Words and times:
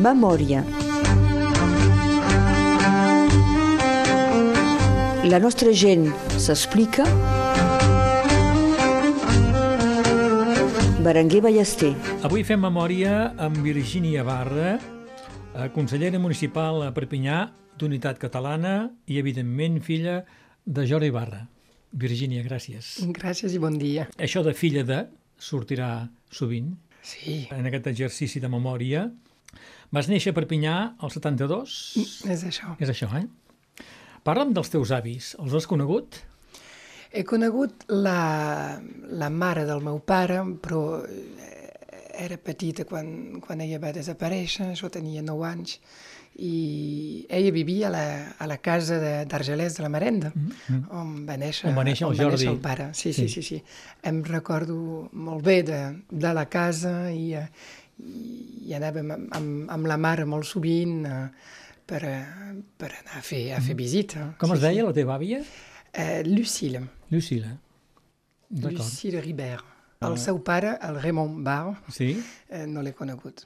Memòria. 0.00 0.62
La 5.28 5.38
nostra 5.38 5.74
gent 5.76 6.06
s'explica. 6.40 7.04
Berenguer 11.04 11.42
Ballester. 11.44 11.92
Avui 12.24 12.46
fem 12.48 12.64
memòria 12.64 13.34
amb 13.36 13.60
Virgínia 13.60 14.24
Barra, 14.24 14.78
eh, 14.78 15.68
consellera 15.76 16.18
municipal 16.18 16.80
a 16.88 16.94
Perpinyà 16.96 17.50
d'Unitat 17.76 18.16
Catalana 18.18 18.90
i, 19.04 19.18
evidentment, 19.20 19.82
filla 19.84 20.22
de 20.64 20.86
Jordi 20.88 21.10
Barra. 21.12 21.44
Virgínia, 21.92 22.40
gràcies. 22.42 22.96
Gràcies 23.12 23.52
i 23.52 23.58
bon 23.60 23.76
dia. 23.76 24.08
Això 24.16 24.40
de 24.42 24.54
filla 24.54 24.82
de 24.82 25.04
sortirà 25.36 26.08
sovint 26.30 26.78
Sí, 27.02 27.48
en 27.50 27.66
aquest 27.66 27.86
exercici 27.88 28.40
de 28.40 28.48
memòria. 28.48 29.10
Vas 29.90 30.06
néixer 30.06 30.30
a 30.30 30.36
Perpinyà 30.36 30.74
al 31.02 31.10
72? 31.10 31.76
és 32.30 32.44
això. 32.46 32.76
És 32.78 32.90
això, 32.92 33.08
eh? 33.18 33.26
Parla'm 34.22 34.52
dels 34.54 34.70
teus 34.70 34.92
avis. 34.94 35.34
Els 35.40 35.54
has 35.56 35.66
conegut? 35.66 36.20
He 37.10 37.24
conegut 37.26 37.88
la, 37.90 38.78
la 39.10 39.30
mare 39.34 39.64
del 39.66 39.82
meu 39.82 39.98
pare, 39.98 40.38
però 40.62 41.00
eh, 41.02 41.72
era 42.22 42.38
petita 42.38 42.84
quan, 42.86 43.40
quan 43.42 43.64
ella 43.64 43.80
va 43.82 43.90
desaparèixer, 43.96 44.70
jo 44.78 44.92
tenia 44.94 45.24
9 45.26 45.46
anys, 45.48 45.80
i 46.40 47.26
ella 47.28 47.50
vivia 47.50 47.88
a 47.88 47.90
la, 47.90 48.04
a 48.38 48.46
la 48.46 48.60
casa 48.62 49.00
de- 49.02 49.24
d'Argelès 49.26 49.74
de, 49.76 49.82
la 49.82 49.88
Marenda, 49.90 50.30
mm 50.34 50.52
-hmm. 50.68 50.84
on 50.90 51.26
va 51.26 51.36
néixer, 51.36 51.68
On 51.70 51.74
va 51.76 51.84
néixer 51.84 52.06
el 52.08 52.16
Jordi. 52.16 52.46
el 52.46 52.60
pare. 52.60 52.90
Sí, 52.94 53.12
sí, 53.12 53.28
sí, 53.28 53.42
sí. 53.42 53.62
Em 54.02 54.22
recordo 54.22 55.08
molt 55.12 55.42
bé 55.44 55.62
de, 55.62 55.80
de 56.08 56.32
la 56.32 56.46
casa 56.46 57.10
i, 57.10 57.34
eh, 57.34 57.48
i 58.66 58.74
anàvem 58.76 59.10
amb, 59.16 59.32
amb, 59.36 59.70
amb 59.70 59.86
la 59.90 59.96
mare 60.00 60.24
molt 60.28 60.46
sovint 60.48 61.04
eh, 61.06 61.28
per, 61.86 62.02
eh, 62.06 62.54
per 62.78 62.90
anar 63.00 63.18
a 63.18 63.22
fer, 63.26 63.52
a 63.56 63.60
fer 63.64 63.74
visita. 63.78 64.30
Com 64.38 64.52
sí, 64.52 64.58
es 64.58 64.62
deia 64.64 64.84
la 64.86 64.92
teva 64.96 65.16
àvia? 65.18 65.42
Sí. 65.42 65.66
Eh, 65.92 66.22
Lucille. 66.24 66.84
D'acord. 68.48 68.78
Lucille 68.78 69.20
Ribert. 69.24 69.64
El 70.06 70.14
seu 70.16 70.38
pare, 70.42 70.78
el 70.86 70.96
Raymond 71.02 71.42
Bar, 71.44 71.74
Sí? 71.92 72.14
eh, 72.48 72.64
no 72.66 72.80
l'he 72.80 72.94
conegut. 72.96 73.42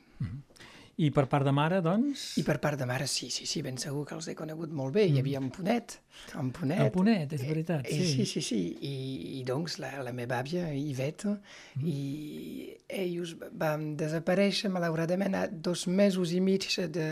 I 1.03 1.09
per 1.11 1.25
part 1.27 1.43
de 1.47 1.51
mare, 1.51 1.81
doncs? 1.83 2.37
I 2.39 2.45
per 2.47 2.59
part 2.63 2.79
de 2.79 2.87
mare, 2.87 3.09
sí, 3.11 3.27
sí, 3.35 3.49
sí, 3.51 3.63
ben 3.67 3.79
segur 3.83 4.05
que 4.07 4.15
els 4.15 4.29
he 4.31 4.35
conegut 4.39 4.71
molt 4.71 4.95
bé. 4.95 5.09
Hi 5.11 5.19
havia 5.19 5.41
en 5.43 5.49
Ponet, 5.51 5.97
en 6.39 6.53
Ponet. 6.55 6.85
El 6.85 6.93
Ponet, 6.95 7.33
és 7.35 7.43
veritat, 7.43 7.89
Eh, 7.91 7.97
sí. 7.99 8.13
sí, 8.13 8.27
sí, 8.31 8.43
sí. 8.47 8.61
I, 8.87 8.95
i 9.41 9.43
doncs 9.49 9.81
la, 9.83 9.91
la 10.07 10.13
meva 10.15 10.39
àvia, 10.39 10.69
Iveta, 10.71 11.35
i 11.83 11.99
ells 12.89 13.35
van 13.59 13.97
desaparèixer, 13.99 14.71
malauradament, 14.71 15.35
a 15.35 15.49
dos 15.49 15.87
mesos 15.89 16.31
i 16.33 16.41
mig 16.41 16.69
de, 16.95 17.09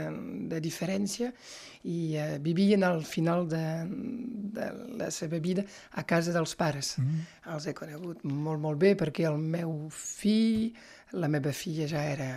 de 0.53 0.63
diferència 0.63 1.33
i 1.83 2.15
uh, 2.15 2.39
vivien 2.39 2.85
al 2.87 3.03
final 3.03 3.49
de, 3.51 3.65
de 4.55 4.69
la 5.01 5.11
seva 5.11 5.41
vida 5.43 5.65
a 5.99 6.05
casa 6.07 6.31
dels 6.31 6.55
pares. 6.55 6.95
Mm. 7.03 7.25
Els 7.57 7.67
he 7.67 7.75
conegut 7.75 8.23
molt, 8.23 8.63
molt 8.63 8.79
bé 8.79 8.95
perquè 8.95 9.27
el 9.27 9.41
meu 9.43 9.89
fill, 9.91 10.71
la 11.13 11.29
meva 11.29 11.53
filla 11.53 11.85
ja 11.89 12.03
era 12.09 12.29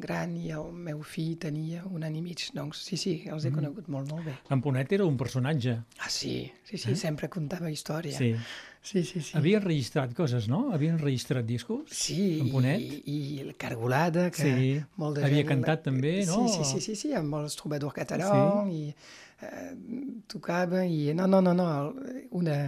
gran 0.00 0.32
i 0.40 0.50
el 0.56 0.70
meu 0.72 1.02
fill 1.04 1.34
tenia 1.40 1.82
un 1.84 2.04
any 2.06 2.16
i 2.16 2.22
mig. 2.24 2.46
Doncs 2.56 2.80
sí, 2.86 2.96
sí, 2.96 3.12
els 3.28 3.44
he 3.44 3.52
conegut 3.52 3.88
molt, 3.92 4.08
molt 4.12 4.24
bé. 4.24 4.34
En 4.54 4.62
Ponet 4.64 4.92
era 4.96 5.04
un 5.04 5.18
personatge. 5.20 5.74
Ah, 6.00 6.08
sí, 6.08 6.50
sí, 6.64 6.78
sí, 6.80 6.94
sempre 6.96 7.28
contava 7.28 7.70
història. 7.70 8.16
Sí. 8.16 8.32
sí, 8.80 9.02
sí. 9.04 9.20
sí. 9.20 9.36
Havia 9.36 9.60
enregistrat 9.60 10.14
coses, 10.16 10.48
no? 10.48 10.70
Havia 10.72 10.94
enregistrat 10.96 11.44
discos? 11.44 11.92
Sí, 11.92 12.40
En 12.40 12.48
Ponet? 12.54 12.80
i, 12.80 13.02
i 13.38 13.44
la 13.44 13.52
Cargolada, 13.58 14.30
que 14.30 14.48
Sí, 14.48 14.80
molt 14.96 15.20
de 15.20 15.26
havia 15.28 15.44
gent... 15.44 15.52
cantat 15.52 15.84
també, 15.90 16.22
no? 16.26 16.46
Sí, 16.48 16.56
sí, 16.62 16.70
sí, 16.72 16.80
sí, 16.88 16.96
sí 17.04 17.12
amb 17.18 17.36
els 17.42 17.58
trobadors 17.60 17.94
catalans, 18.00 18.72
i 18.72 18.88
eh, 19.44 19.70
tocava, 20.28 20.86
i 20.86 21.12
no, 21.14 21.28
no, 21.28 21.44
no, 21.44 21.52
no, 21.52 21.68
una, 22.30 22.58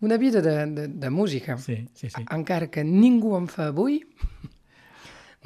una 0.00 0.16
vida 0.16 0.40
de, 0.40 0.56
de, 0.66 0.88
de 0.88 1.10
música. 1.10 1.58
Sí, 1.58 1.82
sí, 1.94 2.08
sí. 2.08 2.24
Encara 2.30 2.70
que 2.72 2.84
ningú 2.84 3.36
en 3.36 3.48
fa 3.52 3.68
avui, 3.74 4.00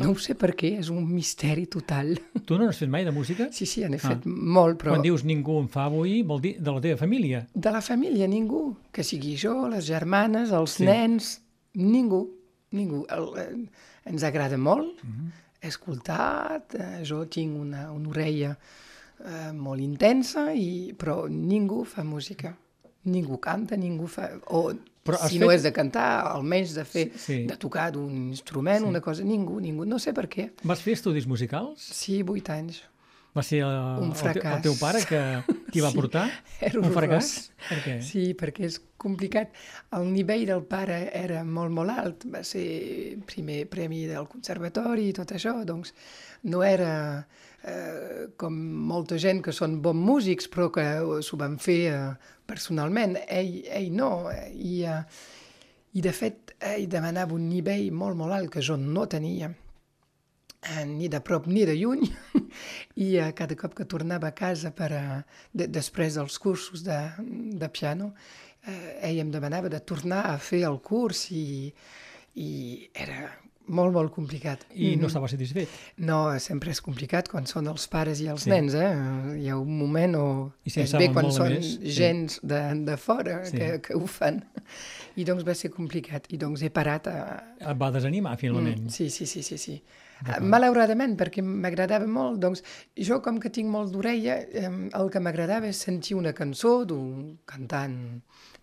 no 0.01 0.11
ho 0.13 0.19
sé 0.19 0.35
per 0.39 0.53
què, 0.59 0.73
és 0.81 0.89
un 0.93 1.05
misteri 1.09 1.67
total. 1.71 2.15
Tu 2.47 2.57
no 2.59 2.65
n'has 2.67 2.81
fet 2.83 2.91
mai 2.91 3.05
de 3.07 3.13
música? 3.15 3.49
Sí, 3.55 3.67
sí, 3.69 3.85
n'he 3.87 4.01
fet 4.01 4.25
molt, 4.27 4.79
però... 4.81 4.95
Quan 4.97 5.05
dius 5.05 5.25
ningú 5.29 5.59
en 5.61 5.69
fa 5.73 5.85
avui, 5.91 6.23
vol 6.27 6.41
dir 6.43 6.57
de 6.59 6.75
la 6.75 6.83
teva 6.85 6.99
família. 7.01 7.45
De 7.55 7.71
la 7.75 7.83
família, 7.85 8.27
ningú. 8.31 8.65
Que 8.93 9.05
sigui 9.07 9.37
jo, 9.39 9.69
les 9.73 9.87
germanes, 9.87 10.51
els 10.57 10.77
Sí. 10.79 10.85
sí. 10.85 10.89
nens, 10.89 11.31
ningú. 11.75 12.25
Ningú. 12.73 13.05
El, 13.11 13.29
eh, 13.39 14.11
ens 14.11 14.23
agrada 14.25 14.57
molt 14.59 15.03
mm 15.03 15.11
-hmm. 15.11 15.31
escoltar, 15.69 16.65
eh, 16.75 17.03
jo 17.05 17.27
tinc 17.27 17.59
una, 17.61 17.91
una 17.93 18.09
orella 18.09 18.57
eh, 19.25 19.53
molt 19.53 19.81
intensa, 19.81 20.53
i, 20.55 20.95
però 20.97 21.29
ningú 21.29 21.85
fa 21.85 22.03
música. 22.05 22.57
Ningú 23.05 23.39
canta, 23.41 23.77
ningú 23.81 24.07
fa... 24.07 24.29
O 24.53 24.73
Però 25.03 25.17
si 25.27 25.39
no 25.41 25.47
fet- 25.49 25.57
és 25.57 25.63
de 25.65 25.73
cantar, 25.73 26.09
almenys 26.35 26.75
de 26.77 26.85
fer, 26.85 27.07
Sí, 27.17 27.19
sí. 27.25 27.37
de 27.49 27.57
tocar 27.57 27.91
d'un 27.95 28.29
instrument, 28.29 28.83
sí. 28.85 28.89
una 28.89 29.01
cosa, 29.01 29.25
ningú, 29.25 29.59
ningú. 29.61 29.87
No 29.89 29.99
sé 29.99 30.13
per 30.13 30.27
què. 30.29 30.51
Vas 30.63 30.83
fer 30.85 30.93
estudis 30.99 31.27
musicals? 31.27 31.81
Sí, 31.81 32.23
vuit 32.23 32.51
anys. 32.53 32.83
Va 33.33 33.43
ser 33.47 33.61
el, 33.63 33.71
Un 34.03 34.11
el, 34.11 34.13
te, 34.13 34.29
el 34.29 34.35
fracàs. 34.35 34.63
teu 34.65 34.75
pare 34.77 35.01
que 35.07 35.21
t'hi 35.71 35.81
va 35.81 35.91
Sí, 35.93 35.97
portar? 35.97 36.27
era 36.61 36.81
un 36.81 36.91
fracàs? 36.93 37.29
Per 37.69 37.79
què? 37.85 37.95
Sí, 38.03 38.25
perquè 38.35 38.67
és 38.67 38.81
complicat. 38.99 39.53
El 39.97 40.11
nivell 40.13 40.45
del 40.51 40.65
pare 40.67 40.97
era 41.15 41.45
molt, 41.47 41.71
molt 41.73 41.95
alt. 41.95 42.27
Va 42.27 42.43
ser 42.45 43.17
primer 43.31 43.69
premi 43.71 44.03
del 44.11 44.27
conservatori 44.29 45.09
i 45.09 45.15
tot 45.17 45.31
això, 45.33 45.57
doncs 45.65 45.95
no 46.43 46.65
era 46.67 47.25
eh, 47.65 48.29
com 48.41 48.57
molta 48.91 49.19
gent 49.19 49.43
que 49.45 49.55
són 49.57 49.81
bons 49.85 50.07
músics, 50.11 50.49
però 50.53 50.71
que 50.75 50.85
s'ho 51.27 51.41
van 51.41 51.59
fer 51.63 51.81
eh, 51.93 52.03
personalment. 52.47 53.17
Ell, 53.27 53.61
ell 53.69 53.91
no. 53.95 54.13
I, 54.31 54.77
eh, 54.85 55.01
I, 55.93 56.05
de 56.05 56.15
fet, 56.15 56.55
ell 56.61 56.87
demanava 56.91 57.35
un 57.35 57.49
nivell 57.49 57.91
molt, 57.93 58.17
molt 58.17 58.37
alt 58.37 58.55
que 58.55 58.65
jo 58.65 58.79
no 58.81 59.09
tenia 59.11 59.51
eh, 60.63 60.85
ni 60.87 61.09
de 61.09 61.21
prop 61.21 61.47
ni 61.47 61.65
de 61.65 61.75
lluny 61.77 62.05
i 63.05 63.17
eh, 63.17 63.33
cada 63.37 63.57
cop 63.57 63.75
que 63.77 63.89
tornava 63.89 64.29
a 64.31 64.37
casa 64.37 64.73
per, 64.77 64.91
eh, 64.93 65.21
de, 65.53 65.69
després 65.73 66.19
dels 66.19 66.39
cursos 66.39 66.85
de, 66.85 66.99
de 67.61 67.69
piano 67.73 68.13
eh, 68.67 68.99
ell 69.09 69.23
em 69.25 69.31
demanava 69.33 69.73
de 69.73 69.81
tornar 69.81 70.27
a 70.31 70.39
fer 70.39 70.63
el 70.69 70.81
curs 70.85 71.29
i, 71.33 71.71
i 72.37 72.51
era 72.95 73.31
molt, 73.71 73.95
molt 73.95 74.13
complicat. 74.15 74.65
I 74.75 74.93
no 75.01 75.09
estava 75.09 75.29
satisfet. 75.31 75.71
No, 76.03 76.19
sempre 76.43 76.73
és 76.75 76.81
complicat 76.85 77.31
quan 77.33 77.47
són 77.51 77.71
els 77.71 77.87
pares 77.93 78.21
i 78.21 78.29
els 78.33 78.43
Sí. 78.45 78.51
sí. 78.51 78.55
nens, 78.55 78.75
eh? 78.75 78.91
Hi 79.41 79.49
ha 79.53 79.57
un 79.61 79.77
moment 79.79 80.17
o 80.19 80.27
I 80.67 80.71
si 80.75 80.81
bé 80.83 80.87
saben 80.91 81.15
quan 81.17 81.31
són 81.33 81.55
més, 81.55 81.73
sí. 81.79 81.95
gens 81.97 82.41
de, 82.43 82.61
de 82.89 82.97
fora 83.01 83.41
Sí. 83.45 83.53
sí. 83.53 83.59
que, 83.63 83.71
que 83.89 83.95
ho 83.99 84.07
fan. 84.11 84.43
I 85.21 85.25
doncs 85.29 85.45
va 85.47 85.55
ser 85.59 85.71
complicat. 85.75 86.29
I 86.33 86.39
doncs 86.41 86.63
he 86.65 86.71
parat 86.75 87.09
a, 87.11 87.17
Et 87.61 87.77
va 87.81 87.91
desanimar, 87.95 88.37
finalment. 88.41 88.87
Mm, 88.87 88.95
sí, 88.95 89.11
sí, 89.13 89.27
sí, 89.29 89.43
sí, 89.47 89.59
sí. 89.61 89.75
Uh, 90.21 90.37
malauradament, 90.45 91.15
perquè 91.17 91.41
m'agradava 91.45 92.05
molt, 92.09 92.37
doncs 92.43 92.61
jo 93.09 93.21
com 93.25 93.39
que 93.41 93.49
tinc 93.53 93.71
molt 93.73 93.93
d'orella, 93.95 94.35
eh, 94.53 94.69
el 94.99 95.09
que 95.13 95.23
m'agradava 95.25 95.71
és 95.71 95.79
sentir 95.81 96.13
una 96.19 96.35
cançó 96.37 96.83
d'un 96.85 97.39
cantant, 97.49 97.97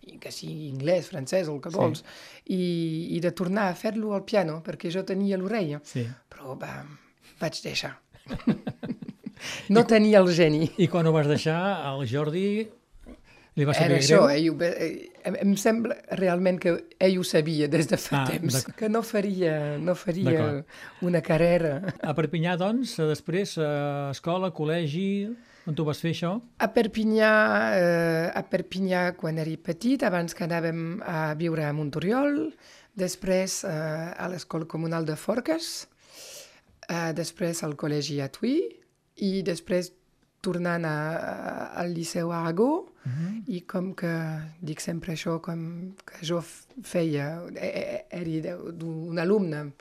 i 0.06 0.20
que 0.22 0.30
sigui 0.32 0.68
anglès, 0.70 1.08
francès, 1.10 1.50
el 1.50 1.58
que 1.60 1.72
Sí. 1.74 1.76
vols, 1.76 2.04
i, 2.46 2.60
i 3.16 3.18
de 3.20 3.32
tornar 3.34 3.66
a 3.72 3.74
fer-lo 3.74 4.14
al 4.14 4.22
piano, 4.24 4.60
perquè 4.64 4.88
jo 4.94 5.02
tenia 5.04 5.36
l'orella, 5.36 5.80
Sí. 5.84 6.06
però 6.30 6.54
va, 6.56 6.84
vaig 7.40 7.58
deixar. 7.66 7.96
no 9.74 9.84
tenia 9.86 10.20
el 10.22 10.30
geni. 10.34 10.70
I 10.78 10.86
quan 10.88 11.06
ho 11.06 11.12
vas 11.14 11.26
deixar, 11.28 11.58
al 11.90 12.06
Jordi 12.08 12.68
li 13.58 13.66
va 13.66 13.74
saber 13.74 13.96
Era 13.96 13.98
això, 13.98 14.20
greu? 14.22 14.30
ell, 14.36 14.48
ho 14.52 14.56
ve- 14.60 14.76
eh, 14.78 15.10
em, 15.28 15.36
em 15.42 15.56
sembla 15.58 15.96
realment 16.20 16.60
que 16.62 16.76
ell 17.02 17.18
ho 17.18 17.24
sabia 17.26 17.66
des 17.68 17.88
de 17.90 17.98
fa 17.98 18.22
Ah, 18.22 18.24
temps, 18.30 18.60
que 18.78 18.88
no 18.88 19.02
faria, 19.02 19.76
no 19.82 19.94
faria 19.98 20.64
una 21.02 21.20
carrera. 21.20 21.80
A 22.02 22.14
Perpinyà, 22.14 22.56
doncs, 22.56 22.96
després, 23.10 23.56
eh, 23.58 24.10
escola, 24.14 24.52
col·legi, 24.54 25.34
on 25.68 25.74
tu 25.76 25.84
vas 25.84 25.98
fer 26.00 26.14
això? 26.14 26.36
A 26.64 26.70
Perpinyà, 26.72 27.32
eh, 27.76 28.30
a 28.32 28.42
Perpinyà 28.48 29.16
quan 29.18 29.36
era 29.42 29.50
petit, 29.62 30.02
abans 30.06 30.32
que 30.34 30.44
anàvem 30.46 31.02
a 31.04 31.34
viure 31.34 31.64
a 31.66 31.72
Montoriol, 31.76 32.52
després 32.94 33.64
eh, 33.64 33.68
a 34.16 34.28
l'escola 34.32 34.64
comunal 34.66 35.04
de 35.04 35.14
Forques, 35.16 35.88
eh, 36.88 37.12
després 37.12 37.62
al 37.64 37.76
col·legi 37.76 38.20
a 38.24 38.28
Tui, 38.32 38.60
i 39.16 39.42
després 39.42 39.92
tornant 40.40 40.84
a, 40.86 40.96
a, 41.16 41.80
al 41.82 41.94
Liceu 41.94 42.32
Aragó, 42.32 42.72
uh 43.04 43.10
-huh. 43.10 43.42
i 43.46 43.62
com 43.62 43.94
que 43.94 44.12
dic 44.60 44.80
sempre 44.80 45.12
això, 45.12 45.40
com 45.40 45.94
que 46.04 46.26
jo 46.26 46.42
feia, 46.82 47.42
era 48.10 48.56
d'un 48.72 49.18
alumne 49.18 49.72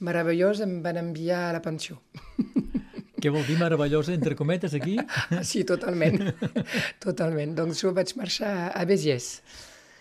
meravellós, 0.00 0.60
em 0.60 0.82
van 0.82 0.96
enviar 0.96 1.48
a 1.48 1.52
la 1.52 1.62
pensió. 1.62 1.98
Què 3.18 3.32
vol 3.34 3.42
dir 3.42 3.56
meravellosa, 3.58 4.12
entre 4.14 4.36
cometes, 4.38 4.74
aquí? 4.78 4.96
Sí, 5.42 5.64
totalment. 5.64 6.20
totalment. 7.06 7.56
Doncs 7.58 7.82
jo 7.82 7.90
vaig 7.92 8.12
marxar 8.14 8.70
a 8.70 8.84
Béziers. 8.86 9.40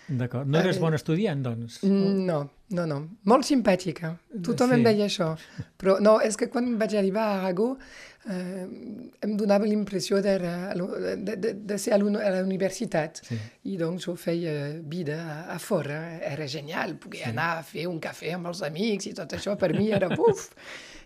D'acord. 0.08 0.48
No 0.48 0.60
eres 0.62 0.78
bon 0.80 0.96
estudiant, 0.96 1.42
doncs? 1.44 1.82
No, 1.84 2.40
no, 2.72 2.86
no. 2.88 2.98
Molt 3.28 3.48
simpàtica. 3.48 4.14
Tothom 4.44 4.72
Sí. 4.72 4.76
em 4.78 4.84
deia 4.86 5.06
això. 5.06 5.34
Però 5.78 5.98
no, 6.00 6.20
és 6.24 6.38
que 6.40 6.48
quan 6.50 6.78
vaig 6.80 6.96
arribar 6.96 7.24
a 7.24 7.40
Aragó 7.42 7.74
eh, 8.30 8.68
em 9.22 9.36
donava 9.38 9.66
l'impressió 9.66 10.22
de, 10.22 10.38
de, 11.28 11.54
de 11.54 11.78
ser 11.78 11.94
a 11.94 11.98
la 12.00 12.44
universitat. 12.44 13.20
Sí. 13.28 13.40
I 13.72 13.78
doncs 13.78 14.08
jo 14.08 14.16
feia 14.16 14.80
vida 14.82 15.20
a, 15.24 15.40
a 15.56 15.60
fora. 15.60 16.20
Era 16.20 16.48
genial. 16.48 16.96
Poder 16.96 17.26
sí. 17.26 17.30
anar 17.30 17.58
a 17.58 17.64
fer 17.64 17.88
un 17.88 18.00
cafè 18.00 18.34
amb 18.38 18.48
els 18.48 18.64
amics 18.64 19.12
i 19.12 19.14
tot 19.18 19.36
això 19.36 19.58
per 19.60 19.74
mi 19.76 19.90
era 19.92 20.08
uf, 20.16 20.48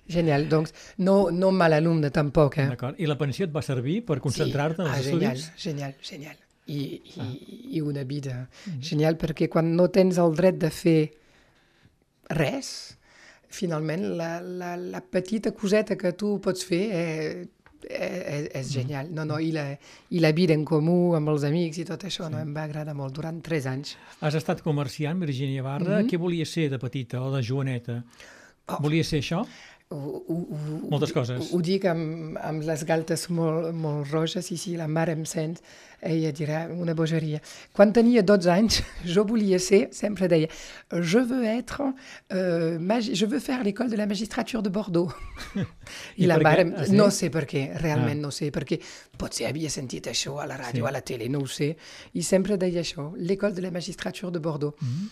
genial. 0.08 0.48
Doncs 0.50 0.74
no, 0.98 1.32
no 1.32 1.50
mal 1.52 1.74
alumne 1.74 2.14
tampoc. 2.14 2.60
Eh? 2.62 2.70
D'acord. 2.76 3.02
I 3.02 3.10
la 3.10 3.18
pensió 3.18 3.50
et 3.50 3.54
va 3.54 3.66
servir 3.66 4.04
per 4.06 4.22
concentrar-te 4.22 4.86
en 4.86 4.92
els 4.92 4.98
ah, 5.00 5.04
genial, 5.10 5.38
estudis? 5.42 5.68
genial, 5.70 5.98
genial. 6.06 6.40
I, 6.72 6.82
i, 7.20 7.30
i 7.78 7.82
una 7.84 8.06
vida 8.08 8.46
genial, 8.80 9.18
perquè 9.20 9.50
quan 9.52 9.74
no 9.76 9.90
tens 9.92 10.20
el 10.22 10.36
dret 10.38 10.60
de 10.62 10.72
fer 10.72 11.00
res, 12.32 12.72
finalment 13.52 14.06
la, 14.16 14.38
la, 14.42 14.76
la 14.80 15.02
petita 15.04 15.52
coseta 15.52 15.98
que 16.00 16.14
tu 16.16 16.38
pots 16.44 16.64
fer 16.68 16.84
eh, 16.96 17.42
és, 17.90 18.48
és 18.56 18.72
genial. 18.72 19.10
No, 19.14 19.26
no, 19.28 19.40
i 19.42 19.52
la, 19.56 19.66
i 20.12 20.22
la 20.24 20.32
vida 20.36 20.56
en 20.58 20.64
comú 20.68 21.14
amb 21.18 21.32
els 21.34 21.46
amics 21.48 21.82
i 21.82 21.88
tot 21.88 22.06
això 22.08 22.30
no, 22.32 22.40
em 22.42 22.54
va 22.56 22.66
agradar 22.68 22.96
molt 22.98 23.16
durant 23.18 23.42
tres 23.44 23.68
anys. 23.70 23.96
Has 24.22 24.38
estat 24.40 24.64
comerciant, 24.66 25.20
Virginia 25.22 25.66
Barra. 25.66 26.00
Mhm. 26.00 26.12
Què 26.12 26.22
volies 26.22 26.52
ser 26.52 26.70
de 26.72 26.80
petita 26.82 27.22
o 27.22 27.32
de 27.36 27.44
joveneta? 27.44 28.02
Oh. 28.68 28.78
Volies 28.86 29.10
ser 29.12 29.22
això? 29.24 29.42
Ho, 29.92 30.24
ho, 30.28 30.36
Moltes 30.90 31.12
coses. 31.12 31.52
Ho, 31.52 31.58
ho 31.58 31.62
dic 31.62 31.84
amb, 31.92 32.38
amb 32.40 32.64
les 32.64 32.86
galtes 32.88 33.26
molt, 33.30 33.74
molt 33.76 34.08
roges, 34.14 34.48
i 34.52 34.58
si 34.58 34.78
la 34.80 34.88
mare 34.88 35.12
em 35.18 35.26
sent, 35.28 35.58
ella 36.02 36.32
dirà 36.32 36.62
una 36.72 36.94
bogeria. 36.98 37.42
Quan 37.76 37.92
tenia 37.94 38.24
12 38.24 38.50
anys, 38.54 38.78
jo 39.14 39.26
volia 39.28 39.60
ser, 39.60 39.90
sempre 39.92 40.30
deia, 40.32 40.48
je 40.96 41.20
veux 41.28 41.44
être, 41.46 41.82
euh, 42.32 42.80
magi- 42.80 43.14
je 43.20 43.26
veux 43.28 43.40
faire 43.44 43.64
l'école 43.68 43.90
de 43.92 43.98
la 44.00 44.08
magistrature 44.08 44.64
de 44.64 44.70
Bordeaux. 44.70 45.12
I 45.58 46.24
I, 46.24 46.26
la 46.32 46.40
per 46.40 46.42
què? 46.42 46.48
mare, 46.48 46.66
Ah, 46.78 46.88
no 46.96 47.10
sé 47.12 47.30
per 47.30 47.44
què, 47.46 47.66
realment 47.84 48.20
Ah. 48.24 48.28
no 48.28 48.32
sé, 48.32 48.50
perquè 48.52 48.80
potser 49.20 49.48
havia 49.52 49.70
sentit 49.70 50.08
això 50.08 50.40
a 50.42 50.48
la 50.48 50.56
ràdio, 50.58 50.86
Sí. 50.86 50.88
a 50.88 50.92
la 50.92 51.02
tele, 51.02 51.28
no 51.30 51.40
ho 51.44 51.48
sé, 51.48 51.76
i 52.14 52.24
sempre 52.24 52.56
deia 52.58 52.80
això, 52.82 53.12
l'école 53.18 53.54
de 53.54 53.62
la 53.68 53.72
magistrature 53.72 54.32
de 54.32 54.40
Bordeaux. 54.40 54.74
Mhm. 54.82 55.10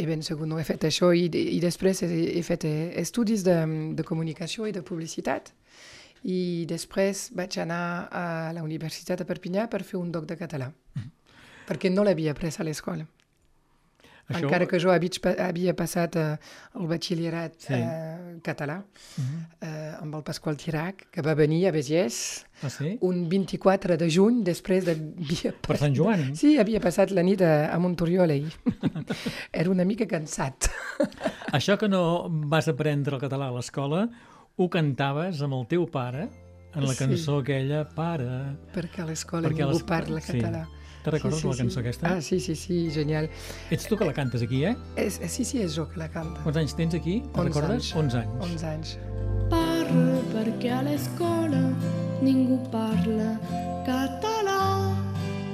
I 0.00 0.06
ben 0.08 0.22
segur 0.24 0.46
no 0.48 0.58
he 0.58 0.64
fet 0.64 0.84
això 0.88 1.10
i, 1.16 1.26
i 1.28 1.58
després 1.60 2.02
he, 2.06 2.08
he 2.38 2.42
fet 2.46 2.64
eh, 2.64 2.90
estudis 3.02 3.44
de, 3.46 3.56
de 3.98 4.04
comunicació 4.08 4.66
i 4.66 4.72
de 4.72 4.82
publicitat 4.86 5.52
i 6.24 6.66
després 6.68 7.30
vaig 7.36 7.56
anar 7.62 8.08
a 8.12 8.24
la 8.56 8.64
Universitat 8.64 9.20
de 9.22 9.26
Perpinyà 9.28 9.68
per 9.72 9.82
fer 9.84 9.96
un 10.00 10.10
doc 10.12 10.26
de 10.28 10.36
català 10.40 10.70
perquè 11.70 11.88
no 11.92 12.02
l'havia 12.02 12.34
pres 12.34 12.58
a 12.60 12.64
l'escola. 12.66 13.04
Això... 14.30 14.44
Encara 14.44 14.66
que 14.66 14.78
jo 14.82 14.90
havia, 14.90 15.32
havia 15.46 15.72
passat 15.74 16.16
eh, 16.18 16.36
el 16.78 16.86
batxillerat 16.90 17.56
Sí. 17.62 17.74
eh, 17.74 18.19
català 18.42 18.78
Mhm. 19.16 19.38
eh, 19.60 19.94
amb 20.00 20.14
el 20.14 20.22
Pasqual 20.22 20.56
Tirac, 20.56 21.06
que 21.10 21.22
va 21.22 21.34
venir 21.34 21.66
a 21.68 21.72
Begès 21.72 22.44
Ah, 22.62 22.68
sí? 22.70 22.96
un 23.00 23.28
24 23.28 23.96
de 23.96 24.08
juny 24.10 24.42
després 24.44 24.84
de... 24.84 24.94
Per 25.66 25.76
Sant 25.78 25.94
Joan? 25.96 26.34
Sí, 26.36 26.58
havia 26.58 26.80
passat 26.80 27.10
la 27.10 27.22
nit 27.22 27.40
a, 27.42 27.70
a 27.72 27.78
Montoriol 27.78 28.30
ahir. 28.30 28.52
Era 29.52 29.70
una 29.70 29.84
mica 29.84 30.06
cansat. 30.06 30.68
Això 31.56 31.78
que 31.78 31.88
no 31.88 32.28
vas 32.48 32.68
aprendre 32.68 33.16
el 33.16 33.22
català 33.22 33.48
a 33.48 33.54
l'escola, 33.56 34.08
ho 34.56 34.68
cantaves 34.68 35.40
amb 35.42 35.54
el 35.54 35.66
teu 35.70 35.86
pare 35.90 36.28
en 36.74 36.84
la 36.86 36.92
Sí. 36.94 36.98
cançó 37.04 37.38
aquella, 37.40 37.84
Pare... 37.88 38.28
Perquè 38.74 39.00
a 39.02 39.06
l'escola 39.08 39.48
ningú 39.48 39.80
parla 39.86 40.20
sí. 40.20 40.38
Te 41.04 41.10
recordes 41.14 41.44
la 41.44 41.56
cançó 41.56 41.80
aquesta? 41.80 42.14
Ah, 42.14 42.20
sí, 42.20 42.40
sí, 42.40 42.54
sí, 42.56 42.90
genial. 42.92 43.30
Ets 43.70 43.88
tu 43.88 43.96
que 43.96 44.04
la 44.04 44.12
cantes 44.16 44.42
aquí, 44.42 44.64
eh? 44.68 44.74
És, 45.00 45.20
sí, 45.32 45.46
sí, 45.48 45.62
és 45.64 45.74
jo 45.76 45.86
que 45.90 46.00
la 46.00 46.10
canta. 46.12 46.42
Quants 46.44 46.60
anys 46.60 46.76
tens 46.76 46.96
aquí? 46.98 47.20
Te'n 47.34 47.48
11 47.48 47.48
recordes? 47.48 47.92
anys. 47.94 47.94
11 48.02 48.20
anys. 48.22 48.44
11 48.50 48.66
anys. 48.74 48.96
Parla 49.50 50.20
perquè 50.34 50.74
a 50.76 50.82
l'escola 50.86 51.62
ningú 52.22 52.60
parla 52.74 53.32
català. 53.88 54.60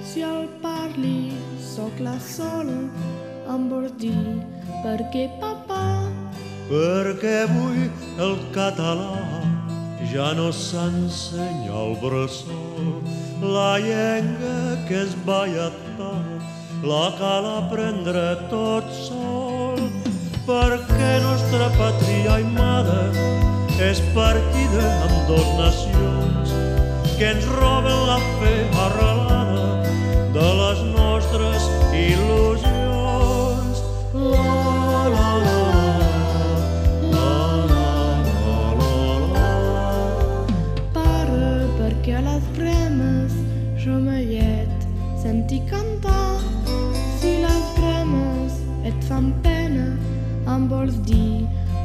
Si 0.07 0.25
el 0.27 0.49
parli, 0.63 1.33
sóc 1.63 1.95
la 2.01 2.19
sola, 2.21 2.81
em 3.53 3.69
vols 3.71 3.95
dir 4.03 4.41
perquè 4.83 5.29
papà 5.41 5.85
perquè 6.67 7.35
avui 7.45 7.85
el 8.19 8.33
català 8.55 9.56
ja 10.13 10.33
no 10.35 10.51
s'ensenya 10.53 11.73
al 11.73 11.97
bressol. 12.03 13.01
La 13.41 13.79
llengua 13.79 14.77
que 14.89 15.03
es 15.03 15.17
va 15.27 15.45
lletar 15.47 16.23
la 16.83 17.07
cal 17.19 17.49
aprendre 17.51 18.25
tot 18.53 18.93
sol, 19.09 19.81
perquè 20.47 21.13
nostra 21.25 21.71
pàtria 21.79 22.39
i 22.45 22.49
mare 22.55 23.03
és 23.91 24.01
partida 24.15 24.87
amb 25.09 25.19
dos 25.33 25.53
nacions 25.59 26.57
que 27.19 27.33
ens 27.35 27.53
roben 27.59 28.01
la 28.13 28.19
fe 28.39 28.57
arrelada 28.87 29.16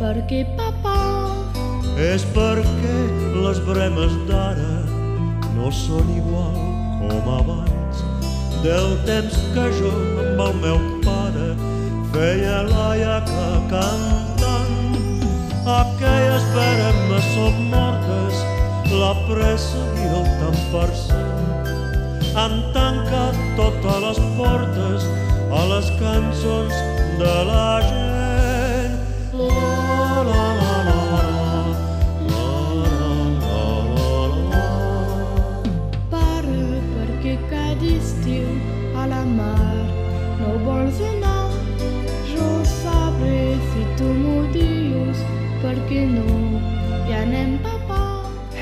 perquè 0.01 0.42
papà 0.57 0.98
És 2.12 2.25
perquè 2.36 2.98
les 3.45 3.62
bremes 3.68 4.18
d'ara 4.30 4.74
no 5.56 5.69
són 5.83 6.09
igual 6.18 6.57
com 7.01 7.30
abans 7.38 8.01
del 8.65 8.95
temps 9.06 9.38
que 9.53 9.68
jo 9.77 9.92
amb 10.24 10.42
el 10.48 10.57
meu 10.65 10.81
pare 11.06 11.51
feia 12.13 12.57
la 12.68 12.89
iaca 13.00 13.48
cantant. 13.71 14.75
Aquelles 15.75 16.45
bremes 16.56 17.30
són 17.36 17.57
mortes, 17.71 18.44
la 18.92 19.12
pressa 19.30 19.83
i 20.04 20.12
el 20.19 20.30
tant 20.42 20.62
per 20.75 20.88
cent. 21.06 22.30
Han 22.42 22.62
tancat 22.77 23.42
totes 23.57 24.00
les 24.06 24.24
portes 24.38 25.09
a 25.62 25.65
les 25.74 25.92
cançons 26.04 26.80
de 27.21 27.36
la 27.51 27.68
gent. 27.89 28.10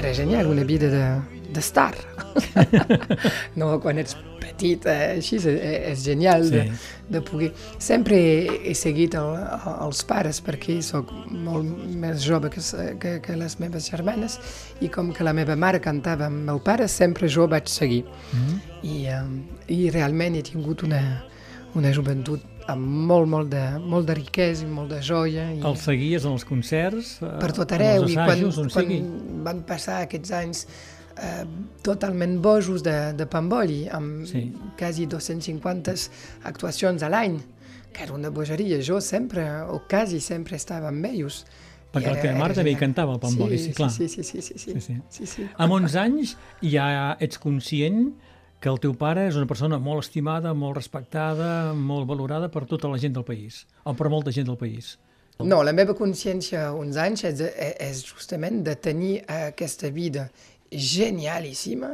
Era 0.09 0.15
genial, 0.17 0.47
una 0.47 0.63
vida 0.63 0.87
de, 0.87 1.21
de 1.53 1.59
star. 1.61 1.93
no, 3.55 3.75
quan 3.79 3.99
ets 4.01 4.15
petit, 4.41 4.87
eh, 4.89 5.19
així 5.19 5.37
és, 5.37 5.45
és 5.45 6.01
genial 6.01 6.47
de, 6.49 6.63
Sí. 6.63 6.95
de 7.13 7.21
poder... 7.21 7.51
Sempre 7.77 8.17
he, 8.17 8.55
he 8.71 8.73
seguit 8.73 9.13
el, 9.19 9.35
els 9.85 10.01
pares 10.09 10.41
perquè 10.41 10.79
sóc 10.81 11.13
molt 11.29 11.69
més 11.93 12.25
jove 12.25 12.49
que, 12.49 12.63
que, 12.97 13.13
que 13.21 13.37
les 13.37 13.59
meves 13.61 13.91
germanes 13.93 14.39
i 14.81 14.89
com 14.89 15.13
que 15.13 15.27
la 15.27 15.35
meva 15.37 15.53
mare 15.55 15.77
cantava 15.79 16.25
amb 16.25 16.49
el 16.49 16.63
pare, 16.65 16.89
sempre 16.89 17.29
jo 17.29 17.45
vaig 17.45 17.69
seguir. 17.69 18.01
Mm. 18.33 18.59
I, 18.81 18.97
eh, 19.13 19.23
i 19.77 19.81
realment 19.93 20.39
he 20.39 20.45
tingut 20.49 20.81
una, 20.89 21.03
una 21.77 21.93
joventut 21.93 22.58
amb 22.71 22.85
molt, 23.09 23.27
molt 23.31 23.49
de, 23.51 23.63
molt 23.81 24.07
de 24.09 24.15
riquesa 24.19 24.63
i 24.65 24.69
molt 24.69 24.89
de 24.93 25.01
joia. 25.05 25.47
I 25.53 25.59
El 25.65 25.77
seguies 25.77 26.25
en 26.25 26.33
els 26.37 26.45
concerts, 26.45 27.15
eh, 27.21 27.33
per 27.41 27.51
tot 27.57 27.71
arreu 27.77 28.03
els 28.03 28.11
i 28.13 28.15
quan, 28.15 28.29
assajos, 28.29 28.55
quan 28.73 28.85
sigui? 28.87 29.01
van 29.45 29.63
passar 29.67 30.01
aquests 30.05 30.31
anys 30.39 30.65
eh, 31.19 31.45
totalment 31.83 32.37
bojos 32.41 32.83
de, 32.85 32.97
de 33.19 33.25
Pamboli, 33.27 33.81
amb 33.91 34.25
Sí. 34.29 34.45
quasi 34.79 35.05
250 35.11 35.95
actuacions 36.43 37.03
a 37.03 37.09
l'any, 37.09 37.39
que 37.91 38.03
era 38.05 38.13
una 38.13 38.29
bogeria. 38.29 38.79
Jo 38.85 39.01
sempre, 39.01 39.43
o 39.67 39.81
quasi 39.89 40.19
sempre, 40.21 40.55
estava 40.55 40.87
amb 40.93 41.05
ells. 41.05 41.43
Perquè 41.91 42.05
la 42.05 42.11
era- 42.19 42.21
teva 42.21 42.37
mare 42.37 42.53
també 42.53 42.71
hi 42.71 42.77
cantava, 42.77 43.13
al 43.15 43.19
Pamboli, 43.19 43.57
sí, 43.57 43.71
clar. 43.73 43.89
Sí, 43.89 44.07
sí, 44.07 44.21
sí, 44.23 44.41
sí, 44.41 44.53
sí, 44.59 44.73
Sí, 44.75 44.81
sí. 44.81 44.97
sí, 45.09 45.25
sí. 45.25 45.47
Amb 45.57 45.73
11 45.73 45.95
anys 45.97 46.35
ja 46.61 47.15
ets 47.19 47.39
conscient 47.41 48.11
que 48.59 48.69
el 48.69 48.79
teu 48.83 48.93
pare 48.99 49.27
és 49.29 49.37
una 49.39 49.47
persona 49.47 49.79
molt 49.79 50.03
estimada, 50.03 50.53
molt 50.53 50.75
respectada, 50.77 51.73
molt 51.73 52.07
valorada 52.09 52.49
per 52.51 52.65
tota 52.67 52.89
la 52.91 52.99
gent 52.99 53.15
del 53.15 53.23
país, 53.27 53.63
o 53.87 53.93
per 53.95 54.09
molta 54.11 54.33
gent 54.35 54.47
del 54.49 54.57
país. 54.59 54.97
No, 55.39 55.61
la 55.63 55.71
meva 55.71 55.95
consciència 55.95 56.65
uns 56.75 56.97
anys 56.99 57.23
és, 57.29 57.41
és 57.79 58.01
justament 58.03 58.59
de 58.65 58.75
tenir 58.75 59.21
aquesta 59.31 59.87
vida 59.95 60.25
genialíssima 60.69 61.93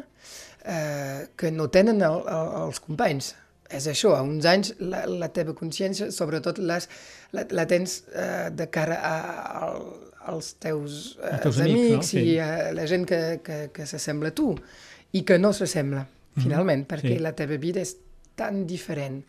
eh, 0.66 1.28
que 1.38 1.52
no 1.54 1.68
tenen 1.70 2.02
el, 2.02 2.22
el, 2.26 2.50
els 2.66 2.82
companys. 2.82 3.36
és 3.70 3.88
això, 3.90 4.12
a 4.14 4.22
uns 4.22 4.46
anys 4.46 4.76
la, 4.80 5.06
la 5.10 5.28
teva 5.34 5.56
consciència, 5.58 6.12
sobretot 6.14 6.60
les, 6.62 6.86
la, 7.34 7.46
la 7.50 7.66
tens 7.66 8.04
eh, 8.14 8.50
de 8.54 8.68
cara 8.70 9.00
a, 9.02 9.16
a, 9.58 9.70
als 10.30 10.52
teus, 10.62 11.18
eh, 11.18 11.40
teus 11.42 11.58
amics, 11.64 11.80
amics, 11.82 12.14
no? 12.14 12.20
i 12.22 12.26
Sí. 12.28 12.38
a 12.40 12.72
la 12.78 12.86
gent 12.86 13.08
que, 13.10 13.22
que, 13.44 13.58
que 13.74 13.88
s'assembla 13.90 14.30
a 14.30 14.36
tu 14.38 14.52
i 15.18 15.24
que 15.26 15.40
no 15.42 15.52
s'assembla, 15.54 16.06
finalment, 16.42 16.86
perquè 16.88 17.04
Mhm. 17.04 17.14
sí. 17.16 17.20
Mhm. 17.20 17.24
la 17.24 17.34
teva 17.36 17.58
vida 17.58 17.82
és 17.82 17.96
tan 18.36 18.66
diferent. 18.68 19.24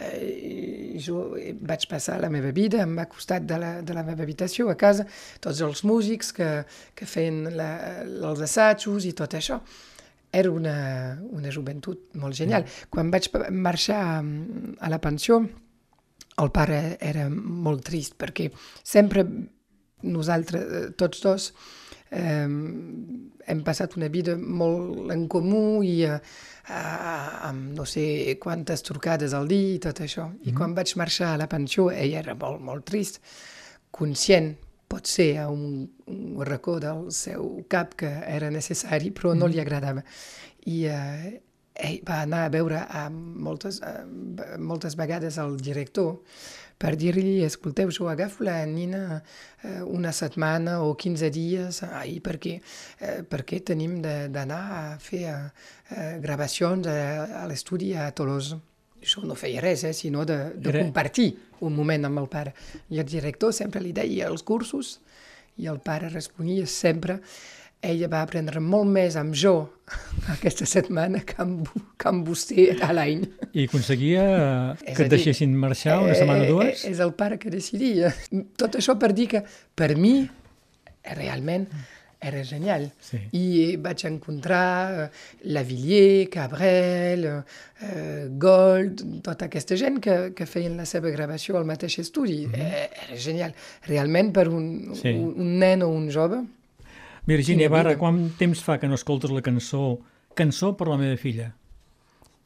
eh, 0.00 0.98
jo 0.98 1.36
vaig 1.60 1.84
passar 1.88 2.18
la 2.20 2.28
meva 2.28 2.50
vida 2.50 2.82
amb 2.82 2.98
costat 3.08 3.44
de 3.46 3.58
la, 3.58 3.82
de 3.82 3.94
la 3.94 4.02
meva 4.02 4.22
habitació, 4.24 4.68
a 4.70 4.74
casa, 4.76 5.06
tots 5.40 5.60
els 5.60 5.84
músics 5.84 6.32
que, 6.32 6.64
que 6.94 7.06
feien 7.06 7.44
la, 7.56 8.02
els 8.02 8.40
assajos 8.40 9.04
i 9.04 9.12
tot 9.12 9.34
això. 9.38 9.60
Era 10.32 10.50
una, 10.50 11.18
una 11.30 11.50
joventut 11.50 12.14
molt 12.20 12.34
genial. 12.34 12.64
Quan 12.90 13.10
vaig 13.10 13.30
marxar 13.50 14.22
mm, 14.22 14.74
a 14.80 14.90
la 14.90 14.98
pensió, 15.00 15.38
el 16.38 16.50
pare 16.50 16.98
era 17.00 17.28
molt 17.30 17.82
trist 17.84 18.14
perquè 18.18 18.50
sempre 18.84 19.24
nosaltres, 20.02 20.62
eh, 20.62 20.90
tots 20.96 21.22
dos, 21.22 21.52
eh, 22.10 22.46
hem 23.48 23.64
passat 23.64 23.96
una 23.96 24.08
vida 24.12 24.36
molt 24.36 25.12
en 25.14 25.26
comú 25.30 25.82
i 25.86 26.02
eh, 26.06 26.18
amb 26.68 27.72
no 27.78 27.86
sé 27.88 28.36
quantes 28.40 28.84
trucades 28.84 29.34
al 29.34 29.48
dia 29.48 29.74
i 29.76 29.82
tot 29.82 30.02
això. 30.04 30.28
I 30.44 30.54
quan 30.56 30.76
vaig 30.76 30.94
marxar 31.00 31.32
a 31.34 31.40
la 31.40 31.48
pensió, 31.48 31.88
ell 31.90 32.16
era 32.20 32.36
molt, 32.38 32.60
molt 32.64 32.86
trist, 32.88 33.22
conscient, 33.90 34.54
pot 34.88 35.08
ser 35.08 35.34
a 35.42 35.48
un, 35.52 35.84
un 36.08 36.44
racó 36.48 36.78
del 36.80 37.08
seu 37.12 37.64
cap 37.68 37.94
que 37.98 38.08
era 38.28 38.50
necessari, 38.50 39.12
però 39.12 39.34
no 39.36 39.48
li 39.48 39.60
agradava. 39.60 40.04
I 40.68 40.78
eh, 40.92 41.34
ell 41.78 42.00
va 42.08 42.22
anar 42.24 42.44
a 42.46 42.52
veure 42.52 42.82
a 42.84 43.08
moltes, 43.12 43.80
a, 43.84 44.02
moltes 44.58 44.96
vegades 44.98 45.38
al 45.38 45.56
director 45.60 46.18
per 46.78 46.94
dir-li, 46.96 47.42
escolteu, 47.42 47.90
jo 47.90 48.06
agafo 48.08 48.44
la 48.46 48.60
nina 48.66 49.20
eh, 49.64 49.80
una 49.82 50.12
setmana 50.14 50.76
o 50.86 50.92
15 50.96 51.30
dies 51.34 51.82
ahir 51.82 52.20
perquè, 52.22 52.60
eh, 53.00 53.22
perquè 53.26 53.58
tenim 53.66 53.96
de- 54.04 54.28
d'anar 54.30 54.60
a 54.76 54.98
fer 55.02 55.24
eh, 55.26 56.18
gravacions 56.22 56.86
a, 56.86 57.42
a 57.42 57.46
l'estudi 57.50 57.94
a 57.98 58.10
Tolosa. 58.12 58.60
Això 59.02 59.22
no 59.26 59.34
feia 59.38 59.60
res, 59.62 59.82
eh, 59.84 59.92
sinó 59.92 60.24
de, 60.24 60.38
de 60.54 60.70
Era- 60.70 60.84
compartir 60.86 61.32
un 61.60 61.74
moment 61.74 62.04
amb 62.06 62.18
el 62.22 62.28
pare. 62.30 62.54
I 62.90 62.98
el 63.02 63.06
director 63.10 63.52
sempre 63.52 63.80
li 63.82 63.92
deia 63.92 64.26
els 64.30 64.42
cursos 64.46 65.00
i 65.58 65.66
el 65.66 65.80
pare 65.82 66.08
responia 66.08 66.66
sempre 66.70 67.18
ella 67.82 68.08
va 68.10 68.22
aprendre 68.26 68.58
molt 68.60 68.88
més 68.90 69.14
amb 69.16 69.34
jo 69.38 69.52
aquesta 70.34 70.66
setmana 70.66 71.20
que 71.24 71.36
amb, 71.42 71.68
que 71.96 72.08
amb 72.10 72.26
vostè 72.28 72.64
a 72.82 72.90
l'any. 72.92 73.22
I 73.54 73.68
aconseguia 73.68 74.24
eh, 74.82 74.94
que 74.96 75.06
et 75.06 75.12
deixessin 75.12 75.54
marxar 75.56 76.00
una 76.02 76.14
setmana 76.18 76.42
o 76.42 76.48
Eh, 76.48 76.50
dues? 76.50 76.84
eh, 76.84 76.90
És 76.90 76.98
el 77.04 77.12
pare 77.14 77.38
que 77.38 77.50
decidia. 77.54 78.10
Tot 78.58 78.76
això 78.80 78.98
per 78.98 79.12
dir 79.14 79.28
que 79.36 79.44
per 79.78 79.94
mi 79.96 80.16
realment 81.14 81.68
era 82.20 82.42
genial. 82.42 82.88
Sí. 82.98 83.20
I 83.38 83.76
vaig 83.78 84.02
encontrar 84.08 85.04
eh, 85.04 85.08
Lavillier, 85.54 86.26
Cabrel, 86.34 87.24
eh, 87.30 87.86
eh, 87.86 88.26
Gold, 88.42 89.04
tota 89.22 89.46
aquesta 89.46 89.78
gent 89.78 90.00
que, 90.02 90.16
que 90.34 90.46
feien 90.50 90.74
la 90.76 90.84
seva 90.90 91.12
gravació 91.14 91.56
al 91.60 91.64
mateix 91.70 92.00
estudi. 92.02 92.40
eh, 92.52 92.88
era 93.06 93.16
genial. 93.22 93.54
Realment 93.86 94.32
per 94.34 94.48
un. 94.50 94.66
Sí. 94.98 95.14
un, 95.14 95.30
un 95.38 95.58
nen 95.62 95.86
o 95.86 95.92
un 95.94 96.10
jove 96.10 96.42
Virgínia 97.28 97.68
quina 97.68 97.76
Barra, 97.76 97.96
quant 98.00 98.22
temps 98.40 98.62
fa 98.64 98.78
que 98.80 98.88
no 98.88 98.96
escoltes 98.96 99.30
la 99.34 99.44
cançó 99.44 99.98
Cançó 100.38 100.72
per 100.78 100.88
la 100.88 100.96
meva 101.00 101.16
filla? 101.20 101.52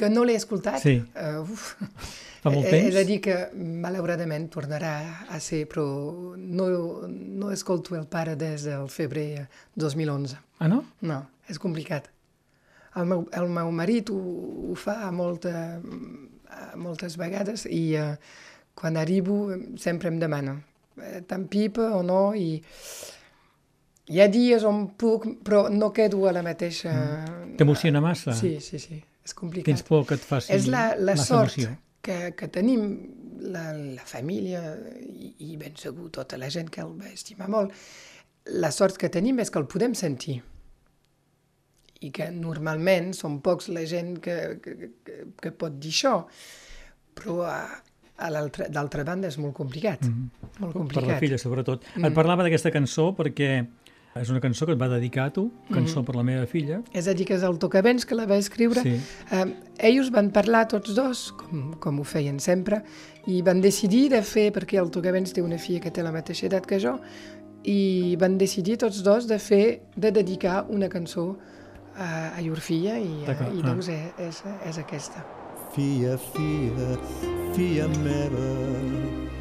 que 0.02 0.08
no 0.10 0.24
l'he 0.26 0.34
escoltat. 0.34 0.80
Sí. 0.82 0.96
Uh, 1.14 1.42
uf. 1.44 1.76
Fa 2.42 2.50
molt 2.50 2.66
He- 2.66 2.70
temps? 2.72 2.88
He 2.88 2.94
de 2.96 3.02
dir 3.06 3.20
que 3.22 3.34
malauradament 3.54 4.48
tornarà 4.50 4.94
a 5.30 5.38
ser, 5.38 5.60
però 5.70 5.84
no, 6.34 6.66
no 7.06 7.50
escolto 7.54 7.94
el 7.94 8.08
pare 8.10 8.34
des 8.40 8.64
del 8.66 8.88
febrer 8.90 9.44
2011. 9.78 10.40
Ah, 10.58 10.66
no? 10.72 10.80
No, 11.06 11.20
és 11.46 11.60
complicat. 11.62 12.08
El 12.98 13.06
meu, 13.12 13.22
el 13.30 13.46
meu 13.52 13.70
marit 13.70 14.10
ho, 14.10 14.18
ho 14.72 14.74
fa 14.74 14.96
molta, 15.14 15.78
moltes 16.74 17.14
vegades 17.20 17.68
i 17.70 17.94
uh, 18.00 18.16
quan 18.74 18.98
arribo 18.98 19.52
sempre 19.80 20.10
em 20.10 20.18
demana 20.18 20.56
eh, 20.98 21.20
tant 21.28 21.46
pipa 21.52 21.92
o 21.96 22.02
no 22.04 22.32
i 22.34 22.56
hi 24.10 24.20
ha 24.20 24.28
dies 24.28 24.64
on 24.66 24.86
puc, 24.98 25.26
però 25.44 25.68
no 25.70 25.92
quedo 25.94 26.26
a 26.28 26.32
la 26.34 26.42
mateixa... 26.42 26.92
T'emociona 27.58 28.00
massa? 28.02 28.34
Sí, 28.34 28.56
sí, 28.60 28.80
sí, 28.82 28.98
és 28.98 29.34
complicat. 29.38 29.68
Tens 29.70 29.84
por 29.86 30.06
que 30.08 30.18
et 30.18 30.24
faci 30.26 30.54
És 30.56 30.66
la, 30.70 30.92
la 30.98 31.16
sort 31.20 31.52
emoció? 31.58 31.76
que, 32.02 32.16
que 32.38 32.48
tenim 32.50 32.86
la, 33.52 33.70
la 33.72 34.06
família 34.06 34.62
i, 35.02 35.34
i 35.46 35.58
ben 35.60 35.76
segur 35.78 36.10
tota 36.14 36.38
la 36.40 36.50
gent 36.50 36.70
que 36.72 36.82
el 36.82 36.96
va 36.98 37.12
estimar 37.12 37.50
molt. 37.52 37.74
La 38.58 38.72
sort 38.74 38.98
que 38.98 39.10
tenim 39.12 39.38
és 39.42 39.52
que 39.52 39.60
el 39.62 39.68
podem 39.70 39.94
sentir 39.98 40.40
i 42.02 42.10
que 42.10 42.26
normalment 42.34 43.12
són 43.14 43.38
pocs 43.44 43.68
la 43.70 43.84
gent 43.86 44.16
que, 44.22 44.36
que, 44.62 44.90
que, 45.06 45.18
que 45.38 45.52
pot 45.54 45.76
dir 45.78 45.92
això, 45.94 46.16
però 47.14 47.44
a, 47.46 47.58
a 48.18 48.30
d'altra 48.32 49.04
banda 49.06 49.30
és 49.30 49.38
molt 49.38 49.54
complicat. 49.54 50.02
Mm 50.02 50.10
-hmm. 50.10 50.48
Molt 50.58 50.72
Per 50.72 50.80
complicat. 50.80 51.08
la 51.08 51.18
filla, 51.18 51.38
sobretot. 51.38 51.86
Mm. 51.94 52.04
Et 52.04 52.14
parlava 52.14 52.42
d'aquesta 52.42 52.72
cançó 52.72 53.14
perquè 53.14 53.66
és 54.20 54.28
una 54.28 54.40
cançó 54.44 54.66
que 54.68 54.74
et 54.76 54.80
va 54.80 54.90
dedicar 54.92 55.30
a 55.30 55.32
tu, 55.32 55.50
Cançó 55.70 56.00
Mm-hmm. 56.00 56.06
per 56.06 56.16
la 56.16 56.22
meva 56.22 56.46
filla. 56.46 56.82
És 56.92 57.08
a 57.08 57.14
dir, 57.14 57.24
que 57.26 57.34
és 57.34 57.42
el 57.42 57.58
Tocavents 57.58 58.04
que 58.04 58.14
la 58.14 58.26
va 58.26 58.36
escriure. 58.36 58.82
Sí. 58.82 58.98
Eh, 59.30 59.44
ells 59.88 60.10
van 60.12 60.30
parlar 60.30 60.66
tots 60.68 60.94
dos, 60.94 61.32
com, 61.32 61.72
com 61.80 62.00
ho 62.00 62.04
feien 62.04 62.38
sempre, 62.38 62.82
i 63.26 63.40
van 63.42 63.60
decidir 63.60 64.10
de 64.10 64.22
fer, 64.22 64.50
perquè 64.52 64.78
el 64.80 64.90
Tocavents 64.90 65.32
té 65.32 65.42
una 65.42 65.58
filla 65.58 65.80
que 65.80 65.90
té 65.90 66.02
la 66.02 66.12
mateixa 66.12 66.46
edat 66.46 66.66
que 66.66 66.78
jo, 66.78 66.98
i 67.64 68.16
van 68.20 68.36
decidir 68.38 68.76
tots 68.78 69.02
dos 69.02 69.28
de 69.30 69.38
fer, 69.38 69.80
de 69.96 70.10
dedicar 70.10 70.66
una 70.68 70.88
cançó 70.88 71.38
a, 71.96 72.36
a 72.36 72.40
llur 72.42 72.60
filla, 72.60 72.98
i, 72.98 73.24
D'acord, 73.26 73.54
i 73.54 73.62
ah. 73.62 73.68
doncs 73.70 73.88
és, 73.88 74.12
és, 74.28 74.42
és 74.68 74.78
aquesta. 74.82 75.24
Fia, 75.72 76.18
fia, 76.34 76.96
fia 77.54 77.88
meva, 78.02 79.31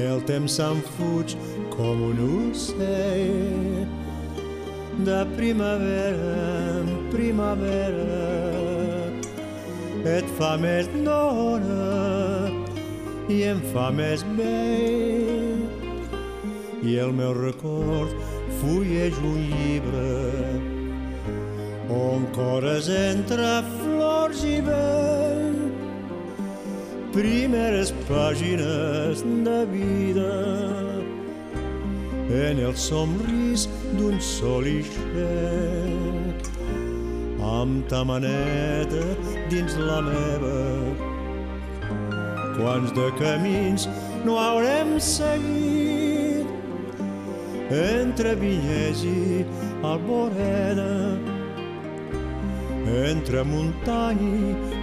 el 0.00 0.22
temps 0.24 0.54
se'n 0.56 0.80
fuig 0.96 1.34
com 1.74 2.00
un 2.08 2.20
ocell. 2.24 3.86
De 5.04 5.20
primavera 5.36 6.32
en 6.80 6.90
primavera 7.10 8.20
et 10.12 10.26
fa 10.36 10.56
més 10.60 10.88
dona 11.04 12.50
i 13.28 13.42
em 13.52 13.60
fa 13.72 13.90
més 13.94 14.24
vell. 14.36 15.62
I 16.82 16.98
el 16.98 17.12
meu 17.14 17.32
record 17.38 18.14
fulleix 18.60 19.18
un 19.22 19.40
llibre 19.52 20.06
on 21.92 22.26
cores 22.34 22.88
entre 22.88 23.50
flors 23.78 24.44
i 24.48 24.60
vell 24.66 25.21
primeres 27.12 27.92
pàgines 28.08 29.22
de 29.46 29.58
vida 29.72 30.34
en 32.32 32.58
el 32.66 32.74
somrís 32.76 33.68
d'un 33.98 34.16
sol 34.20 34.64
ixet 34.70 36.42
amb 37.52 37.84
ta 37.90 38.00
maneta 38.08 39.04
dins 39.52 39.76
la 39.88 40.00
meva 40.08 40.62
quants 42.56 42.90
de 42.96 43.08
camins 43.20 43.88
no 44.24 44.38
haurem 44.40 44.96
seguit 45.00 46.48
entre 47.82 48.34
vinyes 48.40 49.04
i 49.08 49.44
alboreda 49.92 50.90
entre 52.92 53.42
muntany 53.44 54.20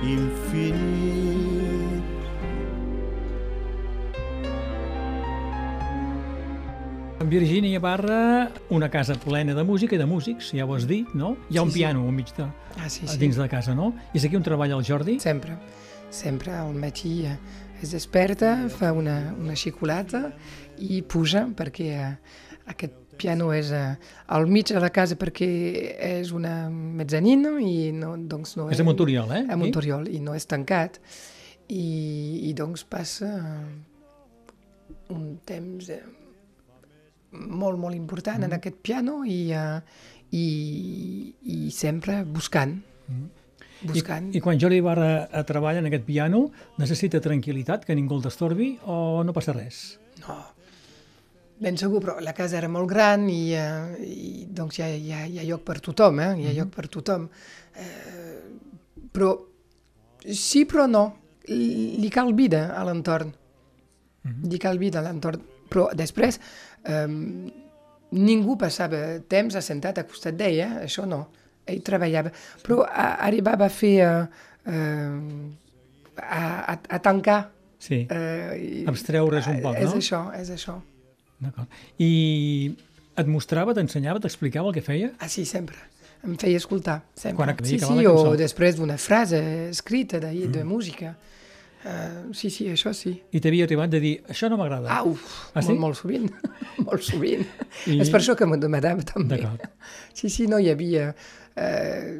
i 0.04 0.14
infinit. 0.14 1.99
Virgínia 7.30 7.80
Barra, 7.80 8.52
una 8.70 8.90
casa 8.90 9.16
plena 9.16 9.54
de 9.54 9.64
música 9.64 9.96
i 9.96 10.00
de 10.00 10.06
músics, 10.06 10.52
ja 10.56 10.66
ho 10.66 10.74
has 10.76 10.86
dit, 10.88 11.08
no? 11.14 11.36
Hi 11.50 11.58
ha 11.58 11.62
un 11.64 11.70
Sí, 11.70 11.74
sí. 11.74 11.80
piano 11.80 12.06
al 12.06 12.12
mig 12.14 12.32
de, 12.36 12.44
Ah, 12.78 12.90
sí, 12.90 13.08
sí. 13.08 13.18
dins 13.18 13.36
de 13.38 13.48
casa, 13.50 13.76
no? 13.76 13.94
I 14.14 14.18
és 14.18 14.26
aquí 14.26 14.36
on 14.36 14.44
treballa 14.44 14.76
el 14.78 14.86
Jordi? 14.86 15.20
Sempre, 15.20 15.58
sempre 16.10 16.52
al 16.54 16.74
matí 16.74 17.26
eh, 17.26 17.38
es 17.82 17.92
desperta, 17.92 18.68
fa 18.70 18.92
una, 18.94 19.34
una 19.40 19.56
xicolata 19.56 20.32
i 20.80 21.02
puja 21.04 21.46
perquè 21.56 21.90
eh, 21.96 22.18
aquest 22.68 22.94
piano 23.20 23.52
és 23.54 23.72
eh, 23.72 23.98
al 24.28 24.48
mig 24.48 24.68
de 24.72 24.80
la 24.80 24.90
casa 24.90 25.16
perquè 25.20 25.50
és 26.22 26.32
una 26.32 26.70
mezzanina 26.70 27.58
i 27.60 27.92
no, 27.92 28.16
doncs 28.18 28.56
no 28.58 28.70
És 28.72 28.80
a 28.80 28.84
Montoriol, 28.88 29.32
eh? 29.36 29.44
A 29.50 29.58
Montoriol 29.60 30.08
i 30.08 30.20
no 30.24 30.34
és 30.36 30.46
tancat 30.48 31.00
i, 31.68 32.48
i 32.50 32.54
doncs 32.56 32.86
passa 32.88 33.28
eh, 33.28 35.14
un 35.14 35.38
temps 35.46 35.90
eh, 35.90 36.00
molt, 37.32 37.80
molt 37.80 37.96
important 37.96 38.46
en 38.46 38.56
aquest 38.58 38.80
piano 38.86 39.24
i, 39.26 39.52
eh, 39.54 39.80
i, 40.36 40.46
i 41.56 41.72
sempre 41.72 42.24
buscant. 42.24 42.78
buscant. 43.82 44.30
I, 44.34 44.38
I 44.38 44.44
quan 44.44 44.60
Jordi 44.62 44.82
Ibarra 44.82 45.12
eh, 45.26 45.44
treballa 45.48 45.84
en 45.84 45.90
aquest 45.92 46.06
piano, 46.08 46.48
necessita 46.78 47.22
tranquil·litat, 47.24 47.86
que 47.86 47.98
ningú 47.98 48.18
el 48.20 48.26
destorbi, 48.26 48.76
o 48.86 49.24
no 49.24 49.36
passa 49.36 49.56
res? 49.56 50.00
No, 50.24 50.38
ben 51.60 51.78
segur, 51.78 52.00
però 52.00 52.18
la 52.24 52.34
casa 52.34 52.58
era 52.58 52.70
molt 52.72 52.88
gran 52.88 53.28
i, 53.30 53.52
uh, 53.60 53.92
i 54.00 54.46
doncs 54.56 54.80
hi 54.80 54.84
ha, 54.84 54.88
hi, 54.96 55.12
ha, 55.12 55.26
hi 55.28 55.40
ha 55.42 55.48
lloc 55.48 55.66
per 55.68 55.80
tothom, 55.84 56.22
eh? 56.24 56.32
hi 56.40 56.48
ha 56.48 56.56
lloc 56.56 56.72
per 56.76 56.88
tothom. 56.88 57.28
Uh, 57.76 59.08
però 59.12 59.34
sí, 60.24 60.64
però 60.66 60.88
no. 60.88 61.06
Li 61.50 62.10
cal 62.14 62.36
vida 62.38 62.68
a 62.78 62.84
l'entorn. 62.86 63.32
Li 64.46 64.60
cal 64.62 64.78
vida 64.78 65.00
a 65.00 65.04
l'entorn. 65.08 65.42
Però 65.70 65.88
després, 65.98 66.40
um, 66.90 67.48
ningú 68.18 68.58
passava 68.58 69.20
temps 69.30 69.56
assentat 69.56 70.02
a 70.02 70.08
costat 70.10 70.38
d'ell, 70.40 70.60
eh? 70.66 70.72
això 70.90 71.06
no. 71.10 71.28
Ell 71.70 71.82
treballava. 71.86 72.34
Però 72.66 72.84
a, 72.86 73.16
arribava 73.30 73.70
a 73.70 73.74
fer... 73.74 73.96
Uh, 74.04 74.46
uh, 74.70 75.68
a, 76.22 76.74
a, 76.74 76.80
a 76.90 77.00
tancar. 77.00 77.52
Sí, 77.80 78.04
Uh, 78.12 78.56
i, 78.60 78.84
abstreure's 78.92 79.46
un 79.48 79.62
poc, 79.64 79.78
és 79.80 79.88
no? 79.88 80.02
això, 80.02 80.18
és 80.36 80.50
això. 80.52 80.74
D'acord. 81.40 81.78
I 82.04 82.76
et 83.20 83.30
mostrava, 83.32 83.72
t'ensenyava, 83.78 84.20
t'explicava 84.20 84.68
el 84.68 84.76
que 84.76 84.84
feia? 84.84 85.14
Ah, 85.24 85.30
sí, 85.32 85.46
sempre. 85.48 85.80
Em 86.28 86.36
feia 86.36 86.60
escoltar, 86.60 86.98
sempre. 87.16 87.38
Quan 87.40 87.54
sí, 87.64 87.80
sí, 87.80 88.04
o 88.12 88.36
després 88.36 88.76
d'una 88.76 88.98
frase 89.00 89.40
escrita 89.70 90.20
de, 90.20 90.34
de 90.52 90.66
música. 90.68 91.14
Uh, 91.80 92.34
sí, 92.36 92.50
sí, 92.52 92.66
això 92.68 92.92
sí. 92.94 93.14
I 93.32 93.40
t'havia 93.40 93.64
arribat 93.64 93.90
de 93.94 94.02
dir, 94.04 94.16
això 94.28 94.50
no 94.52 94.58
m'agrada. 94.60 94.90
Au, 95.00 95.14
Ah, 95.54 95.62
sí? 95.62 95.70
molt, 95.70 95.80
molt 95.80 95.96
sovint, 95.96 96.26
molt 96.88 97.02
sovint. 97.08 97.46
I- 97.88 98.02
És 98.04 98.10
per 98.12 98.20
això 98.20 98.36
que 98.36 98.46
m'ho 98.46 98.58
demanava 98.60 99.02
també. 99.08 99.40
Sí, 100.14 100.28
sí, 100.30 100.48
no 100.52 100.60
hi 100.60 100.68
havia 100.74 101.14
eh, 101.56 102.20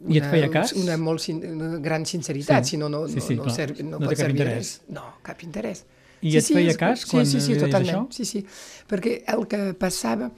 una, 0.00 0.12
I 0.14 0.18
et 0.20 0.28
feia 0.30 0.50
cas? 0.52 0.74
una, 0.76 0.98
molt 1.00 1.20
sin, 1.24 1.40
una 1.54 1.78
gran 1.80 2.04
sinceritat, 2.04 2.64
Sí. 2.68 2.70
si 2.76 2.76
no, 2.76 2.88
no, 2.92 3.06
Sí, 3.08 3.14
no, 3.16 3.20
sí, 3.30 3.34
no, 3.36 3.42
clar. 3.48 3.56
servi, 3.56 3.82
no, 3.82 3.96
No 3.98 3.98
pot 4.04 4.10
cap 4.10 4.26
servir 4.26 4.42
interès. 4.42 4.56
res. 4.56 4.74
No, 4.92 5.06
cap 5.22 5.40
interès. 5.42 5.84
I 6.20 6.36
et 6.36 6.44
feia 6.44 6.70
és- 6.70 6.76
cas 6.76 7.00
sí, 7.00 7.10
quan 7.10 7.24
sí, 7.26 7.40
sí, 7.40 7.54
li 7.54 7.58
deies 7.58 7.64
totalment. 7.64 7.96
això? 7.96 8.12
Sí, 8.12 8.24
sí, 8.26 8.44
perquè 8.90 9.22
el 9.26 9.46
que 9.48 9.72
passava 9.72 10.30